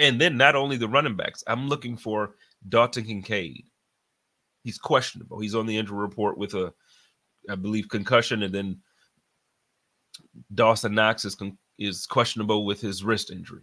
And 0.00 0.20
then 0.20 0.36
not 0.36 0.56
only 0.56 0.76
the 0.76 0.88
running 0.88 1.14
backs, 1.14 1.44
I'm 1.46 1.68
looking 1.68 1.96
for 1.96 2.34
Dalton 2.68 3.04
Kincaid. 3.04 3.64
He's 4.64 4.78
questionable. 4.78 5.38
He's 5.38 5.54
on 5.54 5.66
the 5.66 5.76
injury 5.76 5.98
report 5.98 6.36
with 6.36 6.54
a, 6.54 6.72
I 7.48 7.54
believe, 7.54 7.88
concussion, 7.88 8.42
and 8.42 8.52
then 8.52 8.80
Dawson 10.54 10.94
Knox 10.94 11.24
is 11.24 11.34
con- 11.34 11.58
is 11.78 12.06
questionable 12.06 12.66
with 12.66 12.80
his 12.80 13.04
wrist 13.04 13.30
injury. 13.30 13.62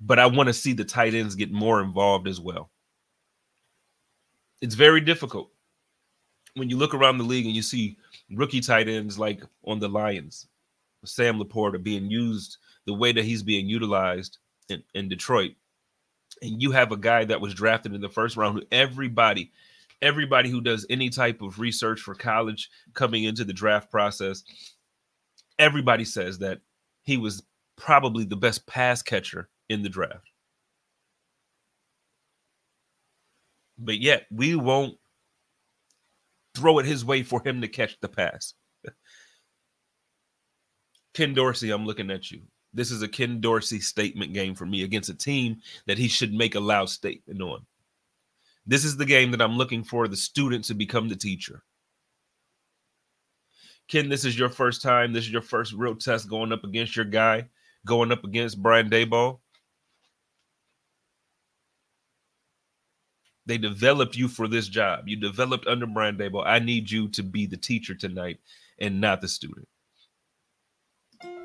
But 0.00 0.18
I 0.18 0.26
want 0.26 0.46
to 0.46 0.54
see 0.54 0.72
the 0.72 0.84
tight 0.84 1.14
ends 1.14 1.34
get 1.34 1.50
more 1.50 1.82
involved 1.82 2.28
as 2.28 2.40
well. 2.40 2.70
It's 4.62 4.74
very 4.74 5.00
difficult 5.00 5.50
when 6.54 6.68
you 6.68 6.76
look 6.76 6.94
around 6.94 7.18
the 7.18 7.24
league 7.24 7.46
and 7.46 7.54
you 7.54 7.62
see 7.62 7.96
rookie 8.30 8.60
tight 8.60 8.88
ends 8.88 9.18
like 9.18 9.42
on 9.64 9.78
the 9.78 9.88
Lions, 9.88 10.48
Sam 11.04 11.38
LaPorta 11.38 11.82
being 11.82 12.10
used 12.10 12.58
the 12.86 12.94
way 12.94 13.12
that 13.12 13.24
he's 13.24 13.42
being 13.42 13.66
utilized 13.66 14.38
in, 14.70 14.82
in 14.94 15.08
Detroit. 15.08 15.52
And 16.42 16.62
you 16.62 16.70
have 16.70 16.92
a 16.92 16.96
guy 16.96 17.24
that 17.24 17.40
was 17.40 17.54
drafted 17.54 17.94
in 17.94 18.00
the 18.00 18.08
first 18.08 18.36
round 18.36 18.58
who 18.58 18.64
everybody, 18.72 19.52
everybody 20.00 20.48
who 20.48 20.60
does 20.60 20.86
any 20.88 21.10
type 21.10 21.42
of 21.42 21.58
research 21.58 22.00
for 22.00 22.14
college 22.14 22.70
coming 22.94 23.24
into 23.24 23.44
the 23.44 23.52
draft 23.52 23.90
process, 23.90 24.42
everybody 25.58 26.04
says 26.04 26.38
that 26.38 26.60
he 27.02 27.16
was 27.16 27.42
probably 27.76 28.24
the 28.24 28.36
best 28.36 28.66
pass 28.66 29.02
catcher 29.02 29.48
in 29.68 29.82
the 29.82 29.88
draft. 29.88 30.30
But 33.78 33.98
yet 33.98 34.26
we 34.30 34.54
won't 34.54 34.96
throw 36.54 36.78
it 36.78 36.86
his 36.86 37.04
way 37.04 37.22
for 37.22 37.42
him 37.44 37.60
to 37.62 37.68
catch 37.68 37.98
the 38.00 38.08
pass. 38.08 38.54
Ken 41.14 41.34
Dorsey, 41.34 41.70
I'm 41.70 41.86
looking 41.86 42.10
at 42.10 42.30
you. 42.30 42.42
This 42.72 42.90
is 42.90 43.02
a 43.02 43.08
Ken 43.08 43.40
Dorsey 43.40 43.80
statement 43.80 44.32
game 44.32 44.54
for 44.54 44.66
me 44.66 44.84
against 44.84 45.10
a 45.10 45.14
team 45.14 45.58
that 45.86 45.98
he 45.98 46.08
should 46.08 46.32
make 46.32 46.54
a 46.54 46.60
loud 46.60 46.88
statement 46.88 47.42
on. 47.42 47.66
This 48.66 48.84
is 48.84 48.96
the 48.96 49.06
game 49.06 49.32
that 49.32 49.42
I'm 49.42 49.56
looking 49.56 49.82
for 49.82 50.06
the 50.06 50.16
student 50.16 50.64
to 50.66 50.74
become 50.74 51.08
the 51.08 51.16
teacher. 51.16 51.62
Ken, 53.88 54.08
this 54.08 54.24
is 54.24 54.38
your 54.38 54.48
first 54.48 54.82
time. 54.82 55.12
This 55.12 55.24
is 55.24 55.32
your 55.32 55.42
first 55.42 55.72
real 55.72 55.96
test 55.96 56.28
going 56.28 56.52
up 56.52 56.62
against 56.62 56.94
your 56.94 57.04
guy, 57.04 57.48
going 57.84 58.12
up 58.12 58.22
against 58.22 58.62
Brian 58.62 58.88
Daboll. 58.88 59.40
They 63.46 63.58
developed 63.58 64.16
you 64.16 64.28
for 64.28 64.46
this 64.46 64.68
job. 64.68 65.08
You 65.08 65.16
developed 65.16 65.66
under 65.66 65.86
Brian 65.86 66.16
Daboll. 66.16 66.44
I 66.46 66.60
need 66.60 66.88
you 66.88 67.08
to 67.08 67.24
be 67.24 67.46
the 67.46 67.56
teacher 67.56 67.96
tonight 67.96 68.38
and 68.78 69.00
not 69.00 69.20
the 69.20 69.26
student. 69.26 69.66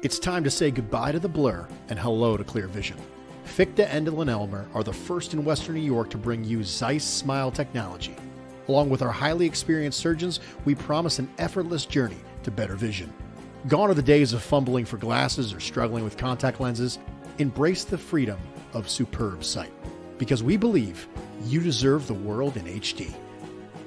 It's 0.05 0.19
time 0.19 0.43
to 0.43 0.51
say 0.51 0.69
goodbye 0.69 1.13
to 1.13 1.19
the 1.19 1.27
blur 1.27 1.67
and 1.89 1.97
hello 1.97 2.37
to 2.37 2.43
clear 2.43 2.67
vision. 2.67 2.95
Fichte 3.43 3.87
Endl 3.87 4.21
and 4.21 4.29
Elmer 4.29 4.67
are 4.75 4.83
the 4.83 4.93
first 4.93 5.33
in 5.33 5.43
Western 5.43 5.73
New 5.73 5.81
York 5.81 6.11
to 6.11 6.17
bring 6.19 6.43
you 6.43 6.63
Zeiss 6.63 7.03
Smile 7.03 7.49
technology. 7.49 8.15
Along 8.67 8.91
with 8.91 9.01
our 9.01 9.11
highly 9.11 9.47
experienced 9.47 9.99
surgeons, 9.99 10.41
we 10.63 10.75
promise 10.75 11.17
an 11.17 11.27
effortless 11.39 11.87
journey 11.87 12.19
to 12.43 12.51
better 12.51 12.75
vision. 12.75 13.11
Gone 13.67 13.89
are 13.89 13.95
the 13.95 14.03
days 14.03 14.31
of 14.31 14.43
fumbling 14.43 14.85
for 14.85 14.97
glasses 14.97 15.51
or 15.51 15.59
struggling 15.59 16.03
with 16.03 16.17
contact 16.17 16.61
lenses. 16.61 16.99
Embrace 17.39 17.83
the 17.83 17.97
freedom 17.97 18.37
of 18.73 18.87
superb 18.87 19.43
sight 19.43 19.73
because 20.19 20.43
we 20.43 20.55
believe 20.55 21.07
you 21.45 21.61
deserve 21.61 22.05
the 22.05 22.13
world 22.13 22.57
in 22.57 22.65
HD. 22.65 23.11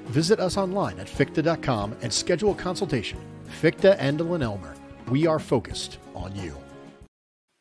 Visit 0.07 0.41
us 0.41 0.57
online 0.57 0.99
at 0.99 1.07
fichte.com 1.07 1.95
and 2.01 2.11
schedule 2.11 2.51
a 2.51 2.55
consultation. 2.55 3.21
Fichte, 3.61 3.97
Endl, 3.97 4.35
and 4.35 4.43
Elmer. 4.43 4.75
We 5.09 5.25
are 5.25 5.39
focused 5.39 5.97
on 6.13 6.35
you. 6.35 6.55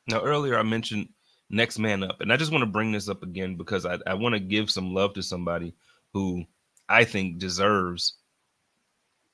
Now, 0.07 0.23
earlier 0.23 0.59
I 0.59 0.63
mentioned 0.63 1.09
next 1.49 1.79
man 1.79 2.03
up, 2.03 2.21
and 2.21 2.31
I 2.31 2.37
just 2.37 2.53
want 2.53 2.61
to 2.61 2.71
bring 2.71 2.93
this 2.93 3.09
up 3.09 3.23
again 3.23 3.57
because 3.57 3.87
I, 3.87 3.99
I 4.07 4.13
want 4.13 4.35
to 4.35 4.41
give 4.41 4.71
some 4.71 4.93
love 4.93 5.15
to 5.15 5.23
somebody 5.23 5.75
who 6.13 6.45
I 6.91 7.05
think 7.05 7.39
deserves 7.39 8.15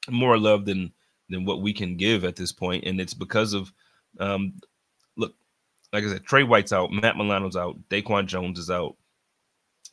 more 0.08 0.38
love 0.38 0.64
than 0.64 0.92
than 1.28 1.44
what 1.44 1.60
we 1.60 1.72
can 1.72 1.96
give 1.96 2.24
at 2.24 2.36
this 2.36 2.52
point, 2.52 2.84
and 2.84 3.00
it's 3.00 3.14
because 3.14 3.52
of 3.52 3.72
um, 4.20 4.54
look, 5.16 5.34
like 5.92 6.04
I 6.04 6.08
said, 6.08 6.24
Tre 6.24 6.44
White's 6.44 6.72
out, 6.72 6.92
Matt 6.92 7.16
Milano's 7.16 7.56
out, 7.56 7.76
Daquan 7.88 8.26
Jones 8.26 8.60
is 8.60 8.70
out. 8.70 8.94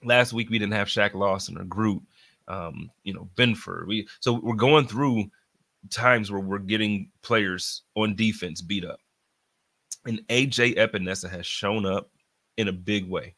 Last 0.04 0.32
week 0.32 0.51
we 0.51 0.60
didn't 0.60 0.74
have 0.74 0.88
Shaq 0.88 1.16
Lawson 1.16 1.58
or 1.58 1.63
Groot, 1.63 2.04
um, 2.48 2.92
you 3.04 3.16
know, 3.16 3.30
Benford. 3.36 3.88
We 3.88 4.07
so 4.20 4.34
we're 4.34 4.53
going 4.53 4.86
through 4.86 5.31
times 5.89 6.31
where 6.31 6.41
we're 6.41 6.59
getting 6.59 7.09
players 7.22 7.83
on 7.96 8.15
defense 8.15 8.61
beat 8.61 8.85
up. 8.85 9.00
And 10.05 10.25
AJ 10.29 10.77
Epenesa 10.77 11.29
has 11.29 11.46
shown 11.46 11.85
up 11.85 12.09
in 12.57 12.67
a 12.67 12.74
big 12.74 13.09
way. 13.09 13.35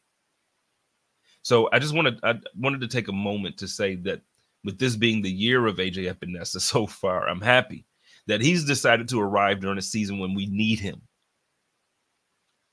So 1.42 1.68
I 1.72 1.78
just 1.78 1.94
wanted 1.94 2.18
I 2.22 2.38
wanted 2.56 2.80
to 2.80 2.88
take 2.88 3.08
a 3.08 3.12
moment 3.12 3.58
to 3.58 3.68
say 3.68 3.96
that 3.96 4.22
with 4.64 4.78
this 4.78 4.96
being 4.96 5.20
the 5.20 5.30
year 5.30 5.66
of 5.66 5.76
AJ 5.76 6.12
Epenesa 6.12 6.60
so 6.60 6.86
far, 6.86 7.28
I'm 7.28 7.40
happy 7.40 7.84
that 8.26 8.40
he's 8.40 8.64
decided 8.64 9.08
to 9.08 9.20
arrive 9.20 9.60
during 9.60 9.78
a 9.78 9.82
season 9.82 10.18
when 10.18 10.34
we 10.34 10.46
need 10.46 10.80
him. 10.80 11.02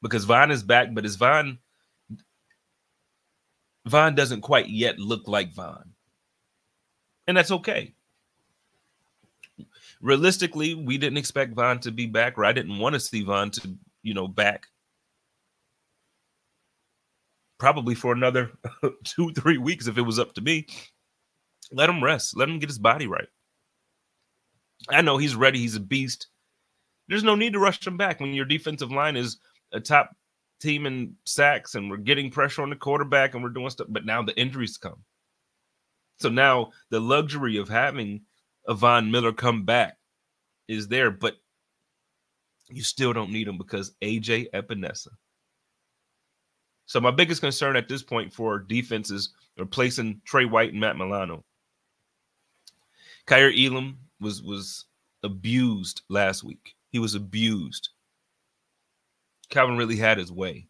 Because 0.01 0.23
Von 0.23 0.51
is 0.51 0.63
back, 0.63 0.93
but 0.93 1.05
is 1.05 1.17
Von 1.17 1.59
Von 3.85 4.15
doesn't 4.15 4.41
quite 4.41 4.69
yet 4.69 4.99
look 4.99 5.27
like 5.27 5.53
Von. 5.53 5.91
And 7.27 7.35
that's 7.35 7.51
okay. 7.51 7.93
Realistically, 10.01 10.73
we 10.73 10.97
didn't 10.97 11.17
expect 11.17 11.53
Von 11.53 11.79
to 11.79 11.91
be 11.91 12.07
back, 12.07 12.37
or 12.37 12.45
I 12.45 12.53
didn't 12.53 12.79
want 12.79 12.93
to 12.93 12.99
see 12.99 13.23
Von 13.23 13.51
to, 13.51 13.77
you 14.03 14.13
know, 14.13 14.27
back 14.27 14.67
probably 17.61 17.93
for 17.93 18.11
another 18.11 18.51
two, 19.03 19.31
three 19.33 19.59
weeks 19.59 19.85
if 19.85 19.95
it 19.95 20.01
was 20.01 20.17
up 20.17 20.33
to 20.33 20.41
me. 20.41 20.65
Let 21.71 21.91
him 21.91 22.03
rest. 22.03 22.35
Let 22.35 22.49
him 22.49 22.57
get 22.57 22.69
his 22.69 22.79
body 22.79 23.05
right. 23.05 23.27
I 24.89 25.01
know 25.01 25.17
he's 25.17 25.35
ready. 25.35 25.59
He's 25.59 25.75
a 25.75 25.79
beast. 25.79 26.27
There's 27.07 27.23
no 27.23 27.35
need 27.35 27.53
to 27.53 27.59
rush 27.59 27.85
him 27.85 27.97
back 27.97 28.19
when 28.19 28.33
your 28.33 28.45
defensive 28.45 28.91
line 28.91 29.15
is 29.15 29.37
a 29.73 29.79
top 29.79 30.09
team 30.59 30.87
in 30.87 31.15
sacks 31.27 31.75
and 31.75 31.87
we're 31.87 31.97
getting 31.97 32.31
pressure 32.31 32.63
on 32.63 32.71
the 32.71 32.75
quarterback 32.75 33.35
and 33.35 33.43
we're 33.43 33.49
doing 33.49 33.69
stuff. 33.69 33.87
But 33.91 34.05
now 34.07 34.23
the 34.23 34.35
injuries 34.39 34.77
come. 34.77 35.03
So 36.17 36.29
now 36.29 36.71
the 36.89 36.99
luxury 36.99 37.57
of 37.57 37.69
having 37.69 38.21
a 38.67 38.73
Von 38.73 39.11
Miller 39.11 39.33
come 39.33 39.63
back 39.63 39.97
is 40.67 40.87
there, 40.87 41.11
but 41.11 41.35
you 42.69 42.83
still 42.83 43.13
don't 43.13 43.31
need 43.31 43.47
him 43.47 43.57
because 43.57 43.95
AJ 44.01 44.51
Epenesa. 44.53 45.09
So 46.85 46.99
my 46.99 47.11
biggest 47.11 47.41
concern 47.41 47.75
at 47.75 47.87
this 47.87 48.03
point 48.03 48.33
for 48.33 48.59
defense 48.59 49.11
is 49.11 49.33
replacing 49.57 50.21
Tre 50.25 50.45
White 50.45 50.71
and 50.71 50.81
Matt 50.81 50.97
Milano. 50.97 51.43
Kaiir 53.27 53.51
Elam 53.65 53.97
was 54.19 54.41
was 54.41 54.85
abused 55.23 56.01
last 56.09 56.43
week. 56.43 56.75
He 56.89 56.99
was 56.99 57.15
abused. 57.15 57.89
Calvin 59.49 59.77
really 59.77 59.95
had 59.97 60.17
his 60.17 60.31
way. 60.31 60.67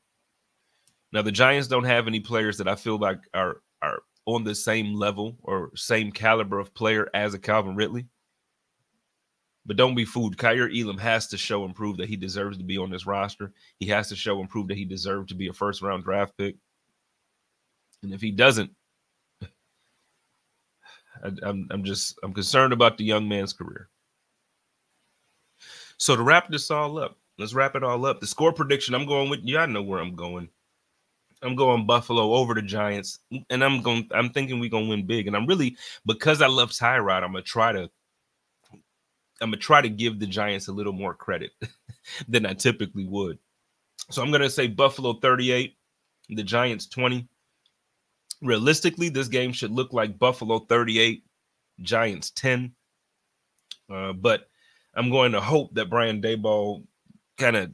Now 1.12 1.21
the 1.21 1.32
Giants 1.32 1.67
don't 1.67 1.84
have 1.84 2.08
any 2.08 2.19
players 2.19 2.58
that 2.58 2.67
I 2.67 2.75
feel 2.75 2.97
like 2.97 3.19
are 3.34 3.62
are 3.82 4.04
on 4.35 4.43
the 4.43 4.55
same 4.55 4.93
level 4.93 5.37
or 5.43 5.71
same 5.75 6.11
caliber 6.11 6.59
of 6.59 6.73
player 6.73 7.09
as 7.13 7.33
a 7.33 7.39
Calvin 7.39 7.75
Ridley. 7.75 8.07
But 9.65 9.77
don't 9.77 9.95
be 9.95 10.05
fooled. 10.05 10.37
Kaiir 10.37 10.69
Elam 10.75 10.97
has 10.97 11.27
to 11.27 11.37
show 11.37 11.65
and 11.65 11.75
prove 11.75 11.97
that 11.97 12.09
he 12.09 12.15
deserves 12.15 12.57
to 12.57 12.63
be 12.63 12.77
on 12.77 12.89
this 12.89 13.05
roster. 13.05 13.53
He 13.77 13.87
has 13.87 14.09
to 14.09 14.15
show 14.15 14.39
and 14.39 14.49
prove 14.49 14.67
that 14.69 14.77
he 14.77 14.85
deserves 14.85 15.27
to 15.29 15.35
be 15.35 15.47
a 15.47 15.53
first 15.53 15.81
round 15.81 16.03
draft 16.03 16.35
pick. 16.37 16.55
And 18.01 18.13
if 18.13 18.21
he 18.21 18.31
doesn't, 18.31 18.71
I, 19.41 19.47
I'm, 21.43 21.67
I'm 21.69 21.83
just 21.83 22.17
I'm 22.23 22.33
concerned 22.33 22.73
about 22.73 22.97
the 22.97 23.05
young 23.05 23.29
man's 23.29 23.53
career. 23.53 23.89
So 25.97 26.15
to 26.15 26.23
wrap 26.23 26.49
this 26.49 26.71
all 26.71 26.97
up, 26.97 27.19
let's 27.37 27.53
wrap 27.53 27.75
it 27.75 27.83
all 27.83 28.07
up. 28.07 28.19
The 28.19 28.25
score 28.25 28.51
prediction, 28.51 28.95
I'm 28.95 29.05
going 29.05 29.29
with 29.29 29.43
y'all 29.43 29.67
know 29.67 29.83
where 29.83 29.99
I'm 29.99 30.15
going. 30.15 30.49
I'm 31.41 31.56
going 31.56 31.88
Buffalo 31.88 32.34
over 32.34 32.54
the 32.54 32.62
Giants, 32.62 33.19
and 33.49 33.63
I'm 33.63 33.82
going. 33.82 34.08
I'm 34.12 34.30
thinking 34.30 34.60
we're 34.60 34.69
gonna 34.69 34.88
win 34.88 35.06
big, 35.06 35.27
and 35.27 35.36
I'm 35.36 35.47
really 35.47 35.75
because 36.06 36.41
I 36.41 36.47
love 36.47 36.71
Tyrod. 36.71 37.23
I'm 37.23 37.32
gonna 37.32 37.41
try 37.41 37.71
to. 37.71 37.89
I'm 39.41 39.49
gonna 39.49 39.58
try 39.58 39.82
to 39.82 39.89
give 39.89 40.19
the 40.19 40.27
Giants 40.27 40.67
a 40.67 40.71
little 40.71 40.93
more 40.93 41.15
credit 41.15 41.51
than 42.27 42.45
I 42.45 42.54
typically 42.54 43.06
would. 43.06 43.39
So 44.12 44.21
I'm 44.21 44.32
gonna 44.32 44.49
say 44.49 44.67
Buffalo 44.67 45.13
38, 45.13 45.75
the 46.30 46.43
Giants 46.43 46.86
20 46.88 47.27
realistically, 48.41 49.10
this 49.10 49.27
game 49.27 49.51
should 49.51 49.71
look 49.71 49.93
like 49.93 50.19
Buffalo 50.19 50.60
38, 50.60 51.23
Giants 51.82 52.32
10. 52.32 52.73
Uh, 53.89 54.13
but 54.13 54.49
I'm 54.95 55.10
going 55.10 55.32
to 55.34 55.41
hope 55.41 55.73
that 55.75 55.89
Brian 55.89 56.21
Daboll 56.21 56.84
kind 57.38 57.56
of 57.56 57.71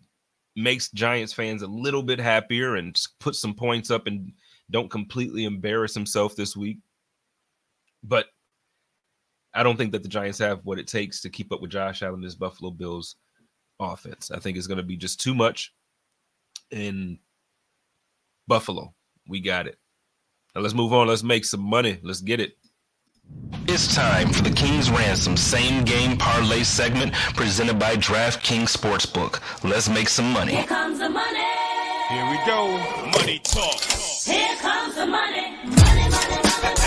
makes 0.57 0.89
Giants 0.91 1.31
fans 1.31 1.61
a 1.61 1.67
little 1.67 2.03
bit 2.03 2.19
happier 2.19 2.75
and 2.75 2.99
put 3.19 3.35
some 3.35 3.53
points 3.53 3.91
up 3.91 4.07
and 4.07 4.33
don't 4.71 4.89
completely 4.89 5.45
embarrass 5.45 5.93
himself 5.93 6.35
this 6.35 6.57
week. 6.57 6.79
But 8.03 8.25
I 9.53 9.63
don't 9.63 9.77
think 9.77 9.91
that 9.91 10.03
the 10.03 10.09
Giants 10.09 10.39
have 10.39 10.59
what 10.63 10.79
it 10.79 10.87
takes 10.87 11.21
to 11.21 11.29
keep 11.29 11.53
up 11.53 11.61
with 11.61 11.71
Josh 11.71 12.01
Allen 12.01 12.21
this 12.21 12.35
Buffalo 12.35 12.71
Bills 12.71 13.15
offense. 13.79 14.31
I 14.31 14.39
think 14.39 14.57
it's 14.57 14.67
going 14.67 14.77
to 14.77 14.83
be 14.83 14.97
just 14.97 15.21
too 15.21 15.35
much 15.35 15.73
in 16.71 17.19
Buffalo. 18.47 18.93
We 19.27 19.39
got 19.39 19.67
it. 19.67 19.77
Now 20.55 20.61
let's 20.61 20.73
move 20.73 20.91
on. 20.91 21.07
Let's 21.07 21.23
make 21.23 21.45
some 21.45 21.61
money. 21.61 21.99
Let's 22.01 22.21
get 22.21 22.39
it. 22.39 22.56
It's 23.69 23.93
time 23.93 24.31
for 24.31 24.41
the 24.41 24.49
King's 24.49 24.89
Ransom 24.89 25.35
same 25.35 25.83
game 25.83 26.17
parlay 26.17 26.63
segment 26.63 27.13
presented 27.35 27.77
by 27.77 27.95
DraftKings 27.95 28.75
Sportsbook. 28.75 29.41
Let's 29.63 29.89
make 29.89 30.09
some 30.09 30.31
money. 30.31 30.55
Here 30.55 30.65
comes 30.65 30.99
the 30.99 31.09
money. 31.09 31.45
Here 32.09 32.29
we 32.29 32.37
go. 32.45 32.77
Money 33.11 33.39
talk. 33.43 33.81
Here 33.81 34.55
comes 34.61 34.95
the 34.95 35.05
money. 35.05 35.57
Money, 35.65 36.09
money, 36.09 36.41
money. 36.63 36.77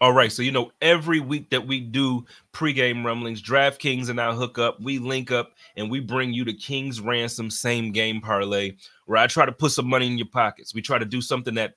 All 0.00 0.12
right, 0.12 0.32
so 0.32 0.40
you 0.40 0.50
know, 0.50 0.70
every 0.80 1.20
week 1.20 1.50
that 1.50 1.66
we 1.66 1.80
do 1.80 2.24
pregame 2.54 3.04
rumblings, 3.04 3.42
DraftKings 3.42 4.08
and 4.08 4.18
I 4.18 4.32
hook 4.32 4.58
up, 4.58 4.80
we 4.80 4.98
link 4.98 5.30
up, 5.30 5.52
and 5.76 5.90
we 5.90 6.00
bring 6.00 6.32
you 6.32 6.44
the 6.44 6.54
King's 6.54 7.00
Ransom 7.00 7.50
same 7.50 7.92
game 7.92 8.22
parlay, 8.22 8.76
where 9.04 9.18
I 9.18 9.26
try 9.26 9.44
to 9.44 9.52
put 9.52 9.72
some 9.72 9.86
money 9.86 10.06
in 10.06 10.16
your 10.16 10.28
pockets. 10.28 10.72
We 10.72 10.80
try 10.80 10.98
to 10.98 11.04
do 11.04 11.20
something 11.20 11.56
that 11.56 11.74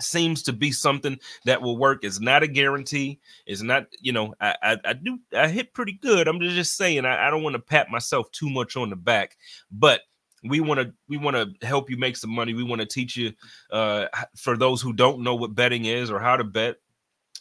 seems 0.00 0.42
to 0.44 0.52
be 0.52 0.72
something 0.72 1.18
that 1.44 1.60
will 1.60 1.76
work. 1.76 2.04
It's 2.04 2.20
not 2.20 2.42
a 2.42 2.48
guarantee. 2.48 3.20
It's 3.46 3.62
not, 3.62 3.86
you 4.00 4.12
know, 4.12 4.34
I 4.40 4.56
I, 4.62 4.76
I 4.84 4.92
do 4.94 5.18
I 5.36 5.48
hit 5.48 5.74
pretty 5.74 5.92
good. 5.92 6.28
I'm 6.28 6.40
just 6.40 6.76
saying 6.76 7.04
I, 7.04 7.28
I 7.28 7.30
don't 7.30 7.42
want 7.42 7.54
to 7.54 7.60
pat 7.60 7.90
myself 7.90 8.30
too 8.32 8.50
much 8.50 8.76
on 8.76 8.90
the 8.90 8.96
back, 8.96 9.36
but 9.70 10.02
we 10.44 10.60
want 10.60 10.80
to 10.80 10.92
we 11.08 11.16
want 11.16 11.36
to 11.36 11.66
help 11.66 11.90
you 11.90 11.96
make 11.96 12.16
some 12.16 12.30
money. 12.30 12.54
We 12.54 12.64
want 12.64 12.80
to 12.80 12.86
teach 12.86 13.16
you 13.16 13.32
uh 13.70 14.06
for 14.36 14.56
those 14.56 14.80
who 14.80 14.92
don't 14.92 15.22
know 15.22 15.34
what 15.34 15.54
betting 15.54 15.84
is 15.84 16.10
or 16.10 16.18
how 16.18 16.36
to 16.36 16.44
bet 16.44 16.76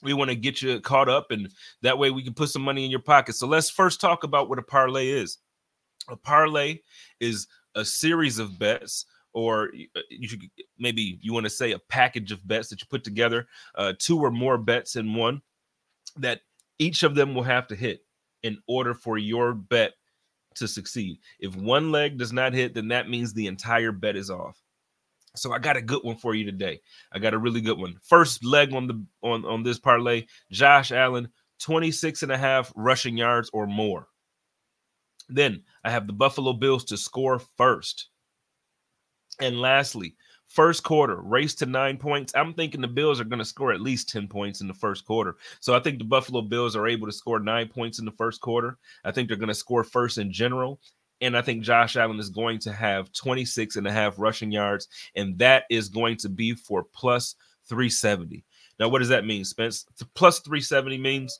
we 0.03 0.13
want 0.13 0.29
to 0.29 0.35
get 0.35 0.61
you 0.61 0.79
caught 0.81 1.09
up 1.09 1.31
and 1.31 1.49
that 1.81 1.97
way 1.97 2.11
we 2.11 2.23
can 2.23 2.33
put 2.33 2.49
some 2.49 2.61
money 2.61 2.85
in 2.85 2.91
your 2.91 3.01
pocket 3.01 3.35
so 3.35 3.47
let's 3.47 3.69
first 3.69 4.01
talk 4.01 4.23
about 4.23 4.49
what 4.49 4.59
a 4.59 4.63
parlay 4.63 5.09
is 5.09 5.37
a 6.09 6.15
parlay 6.15 6.79
is 7.19 7.47
a 7.75 7.85
series 7.85 8.39
of 8.39 8.57
bets 8.59 9.05
or 9.33 9.71
uh, 9.95 10.01
you 10.09 10.27
should 10.27 10.41
maybe 10.77 11.19
you 11.21 11.33
want 11.33 11.45
to 11.45 11.49
say 11.49 11.71
a 11.71 11.79
package 11.79 12.31
of 12.31 12.45
bets 12.47 12.69
that 12.69 12.81
you 12.81 12.87
put 12.89 13.03
together 13.03 13.47
uh, 13.75 13.93
two 13.99 14.19
or 14.19 14.31
more 14.31 14.57
bets 14.57 14.95
in 14.95 15.13
one 15.13 15.41
that 16.17 16.41
each 16.79 17.03
of 17.03 17.15
them 17.15 17.33
will 17.33 17.43
have 17.43 17.67
to 17.67 17.75
hit 17.75 18.01
in 18.43 18.57
order 18.67 18.93
for 18.93 19.17
your 19.17 19.53
bet 19.53 19.93
to 20.55 20.67
succeed 20.67 21.17
if 21.39 21.55
one 21.55 21.91
leg 21.91 22.17
does 22.17 22.33
not 22.33 22.53
hit 22.53 22.73
then 22.73 22.87
that 22.87 23.09
means 23.09 23.33
the 23.33 23.47
entire 23.47 23.91
bet 23.91 24.15
is 24.15 24.29
off 24.29 24.61
so 25.35 25.53
I 25.53 25.59
got 25.59 25.77
a 25.77 25.81
good 25.81 26.03
one 26.03 26.17
for 26.17 26.35
you 26.35 26.43
today. 26.43 26.81
I 27.11 27.19
got 27.19 27.33
a 27.33 27.39
really 27.39 27.61
good 27.61 27.77
one. 27.77 27.95
First 28.03 28.43
leg 28.43 28.73
on 28.73 28.87
the 28.87 29.05
on 29.21 29.45
on 29.45 29.63
this 29.63 29.79
parlay, 29.79 30.25
Josh 30.51 30.91
Allen 30.91 31.29
26 31.61 32.23
and 32.23 32.31
a 32.31 32.37
half 32.37 32.73
rushing 32.75 33.17
yards 33.17 33.49
or 33.53 33.67
more. 33.67 34.07
Then 35.29 35.63
I 35.83 35.91
have 35.91 36.07
the 36.07 36.13
Buffalo 36.13 36.53
Bills 36.53 36.83
to 36.85 36.97
score 36.97 37.39
first. 37.39 38.09
And 39.39 39.59
lastly, 39.59 40.15
first 40.47 40.83
quarter, 40.83 41.15
race 41.21 41.55
to 41.55 41.65
9 41.65 41.97
points. 41.97 42.33
I'm 42.35 42.53
thinking 42.53 42.81
the 42.81 42.87
Bills 42.87 43.19
are 43.19 43.25
going 43.25 43.39
to 43.39 43.45
score 43.45 43.71
at 43.71 43.81
least 43.81 44.09
10 44.09 44.27
points 44.27 44.61
in 44.61 44.67
the 44.67 44.73
first 44.73 45.05
quarter. 45.05 45.37
So 45.59 45.73
I 45.73 45.79
think 45.79 45.97
the 45.97 46.05
Buffalo 46.05 46.41
Bills 46.41 46.75
are 46.75 46.87
able 46.87 47.07
to 47.07 47.13
score 47.13 47.39
9 47.39 47.67
points 47.69 47.99
in 47.99 48.05
the 48.05 48.11
first 48.11 48.41
quarter. 48.41 48.77
I 49.03 49.11
think 49.11 49.27
they're 49.27 49.37
going 49.37 49.47
to 49.47 49.55
score 49.55 49.83
first 49.83 50.17
in 50.17 50.31
general 50.31 50.79
and 51.21 51.37
I 51.37 51.41
think 51.41 51.63
Josh 51.63 51.95
Allen 51.95 52.19
is 52.19 52.29
going 52.29 52.59
to 52.59 52.73
have 52.73 53.13
26 53.13 53.75
and 53.75 53.87
a 53.87 53.91
half 53.91 54.17
rushing 54.17 54.51
yards, 54.51 54.87
and 55.15 55.37
that 55.37 55.65
is 55.69 55.87
going 55.87 56.17
to 56.17 56.29
be 56.29 56.53
for 56.53 56.83
plus 56.83 57.35
370. 57.69 58.43
Now, 58.79 58.89
what 58.89 58.99
does 58.99 59.09
that 59.09 59.25
mean, 59.25 59.45
Spence? 59.45 59.85
Plus 60.15 60.39
370 60.39 60.97
means 60.97 61.39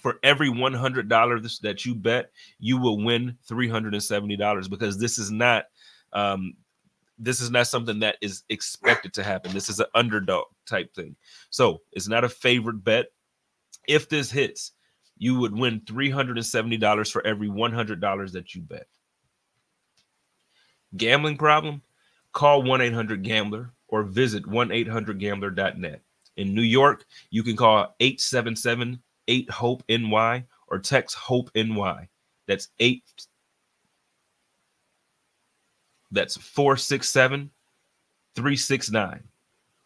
for 0.00 0.18
every 0.22 0.50
$100 0.50 1.60
that 1.60 1.86
you 1.86 1.94
bet, 1.94 2.30
you 2.58 2.76
will 2.76 3.02
win 3.02 3.36
$370 3.50 4.70
because 4.70 4.98
this 4.98 5.18
is 5.18 5.30
not 5.30 5.64
um, 6.12 6.52
this 7.18 7.40
is 7.40 7.50
not 7.50 7.66
something 7.66 7.98
that 8.00 8.16
is 8.20 8.44
expected 8.48 9.12
to 9.14 9.22
happen. 9.22 9.52
This 9.52 9.68
is 9.68 9.80
an 9.80 9.86
underdog 9.94 10.44
type 10.66 10.94
thing. 10.94 11.16
So 11.50 11.80
it's 11.92 12.08
not 12.08 12.24
a 12.24 12.28
favorite 12.28 12.84
bet. 12.84 13.06
If 13.86 14.08
this 14.08 14.30
hits, 14.30 14.72
you 15.16 15.38
would 15.38 15.56
win 15.56 15.80
$370 15.80 17.12
for 17.12 17.26
every 17.26 17.48
$100 17.48 18.32
that 18.32 18.54
you 18.54 18.62
bet. 18.62 18.86
Gambling 20.96 21.36
problem? 21.36 21.82
Call 22.32 22.62
1 22.62 22.80
800 22.80 23.22
Gambler 23.22 23.72
or 23.88 24.04
visit 24.04 24.46
1 24.46 24.70
800 24.70 25.18
Gambler.net. 25.18 26.02
In 26.36 26.54
New 26.54 26.62
York, 26.62 27.04
you 27.30 27.42
can 27.42 27.56
call 27.56 27.94
877 28.00 29.02
8 29.26 29.50
HOPE 29.50 29.82
NY 29.88 30.44
or 30.68 30.78
text 30.78 31.16
HOPE 31.16 31.50
NY. 31.54 32.08
That's 32.46 32.68
8 32.78 33.02
that's 36.10 36.36
467 36.36 37.50
369. 38.34 39.22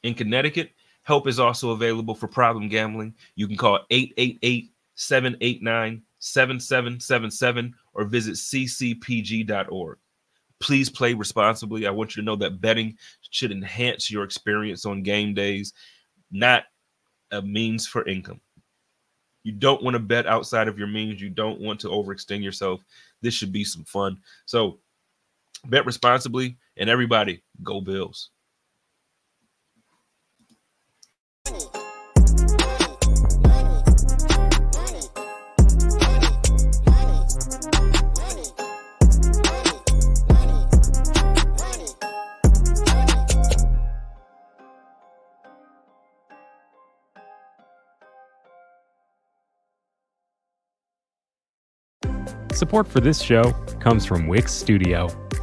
In 0.02 0.14
Connecticut, 0.14 0.70
help 1.02 1.26
is 1.26 1.38
also 1.38 1.70
available 1.70 2.14
for 2.14 2.28
problem 2.28 2.68
gambling. 2.68 3.14
You 3.34 3.46
can 3.46 3.56
call 3.56 3.80
888 3.90 4.72
789 4.94 6.02
7777 6.18 7.74
or 7.94 8.04
visit 8.04 8.34
ccpg.org 8.34 9.98
please 10.62 10.88
play 10.88 11.12
responsibly. 11.12 11.86
I 11.86 11.90
want 11.90 12.16
you 12.16 12.22
to 12.22 12.24
know 12.24 12.36
that 12.36 12.60
betting 12.60 12.96
should 13.30 13.52
enhance 13.52 14.10
your 14.10 14.22
experience 14.22 14.86
on 14.86 15.02
game 15.02 15.34
days, 15.34 15.72
not 16.30 16.64
a 17.32 17.42
means 17.42 17.86
for 17.86 18.08
income. 18.08 18.40
You 19.42 19.52
don't 19.52 19.82
want 19.82 19.94
to 19.94 20.00
bet 20.00 20.26
outside 20.26 20.68
of 20.68 20.78
your 20.78 20.86
means. 20.86 21.20
You 21.20 21.30
don't 21.30 21.60
want 21.60 21.80
to 21.80 21.88
overextend 21.88 22.44
yourself. 22.44 22.84
This 23.22 23.34
should 23.34 23.52
be 23.52 23.64
some 23.64 23.84
fun. 23.84 24.18
So, 24.46 24.78
bet 25.66 25.86
responsibly, 25.86 26.56
and 26.76 26.90
everybody, 26.90 27.42
go 27.62 27.80
Bills. 27.80 28.30
Support 52.54 52.86
for 52.86 53.00
this 53.00 53.20
show 53.20 53.52
comes 53.80 54.06
from 54.06 54.28
Wix 54.28 54.52
Studio. 54.52 55.08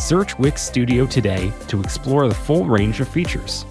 Search 0.00 0.38
Wix 0.38 0.62
Studio 0.62 1.04
today 1.04 1.52
to 1.68 1.78
explore 1.78 2.26
the 2.26 2.34
full 2.34 2.64
range 2.64 3.00
of 3.00 3.08
features. 3.08 3.66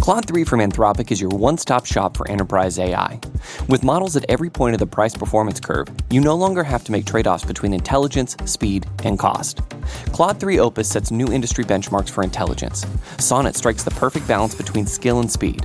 Claude 0.00 0.26
3 0.26 0.42
from 0.42 0.58
Anthropic 0.58 1.12
is 1.12 1.20
your 1.20 1.30
one 1.30 1.56
stop 1.56 1.86
shop 1.86 2.16
for 2.16 2.28
enterprise 2.28 2.80
AI. 2.80 3.20
With 3.68 3.84
models 3.84 4.16
at 4.16 4.24
every 4.28 4.50
point 4.50 4.74
of 4.74 4.80
the 4.80 4.88
price 4.88 5.14
performance 5.14 5.60
curve, 5.60 5.86
you 6.10 6.20
no 6.20 6.34
longer 6.34 6.64
have 6.64 6.82
to 6.84 6.92
make 6.92 7.06
trade 7.06 7.28
offs 7.28 7.44
between 7.44 7.72
intelligence, 7.72 8.36
speed, 8.44 8.86
and 9.04 9.20
cost. 9.20 9.60
Claude 10.06 10.40
3 10.40 10.58
Opus 10.58 10.88
sets 10.88 11.12
new 11.12 11.32
industry 11.32 11.64
benchmarks 11.64 12.10
for 12.10 12.24
intelligence. 12.24 12.84
Sonnet 13.18 13.54
strikes 13.54 13.84
the 13.84 13.92
perfect 13.92 14.26
balance 14.26 14.54
between 14.54 14.84
skill 14.86 15.20
and 15.20 15.30
speed. 15.30 15.64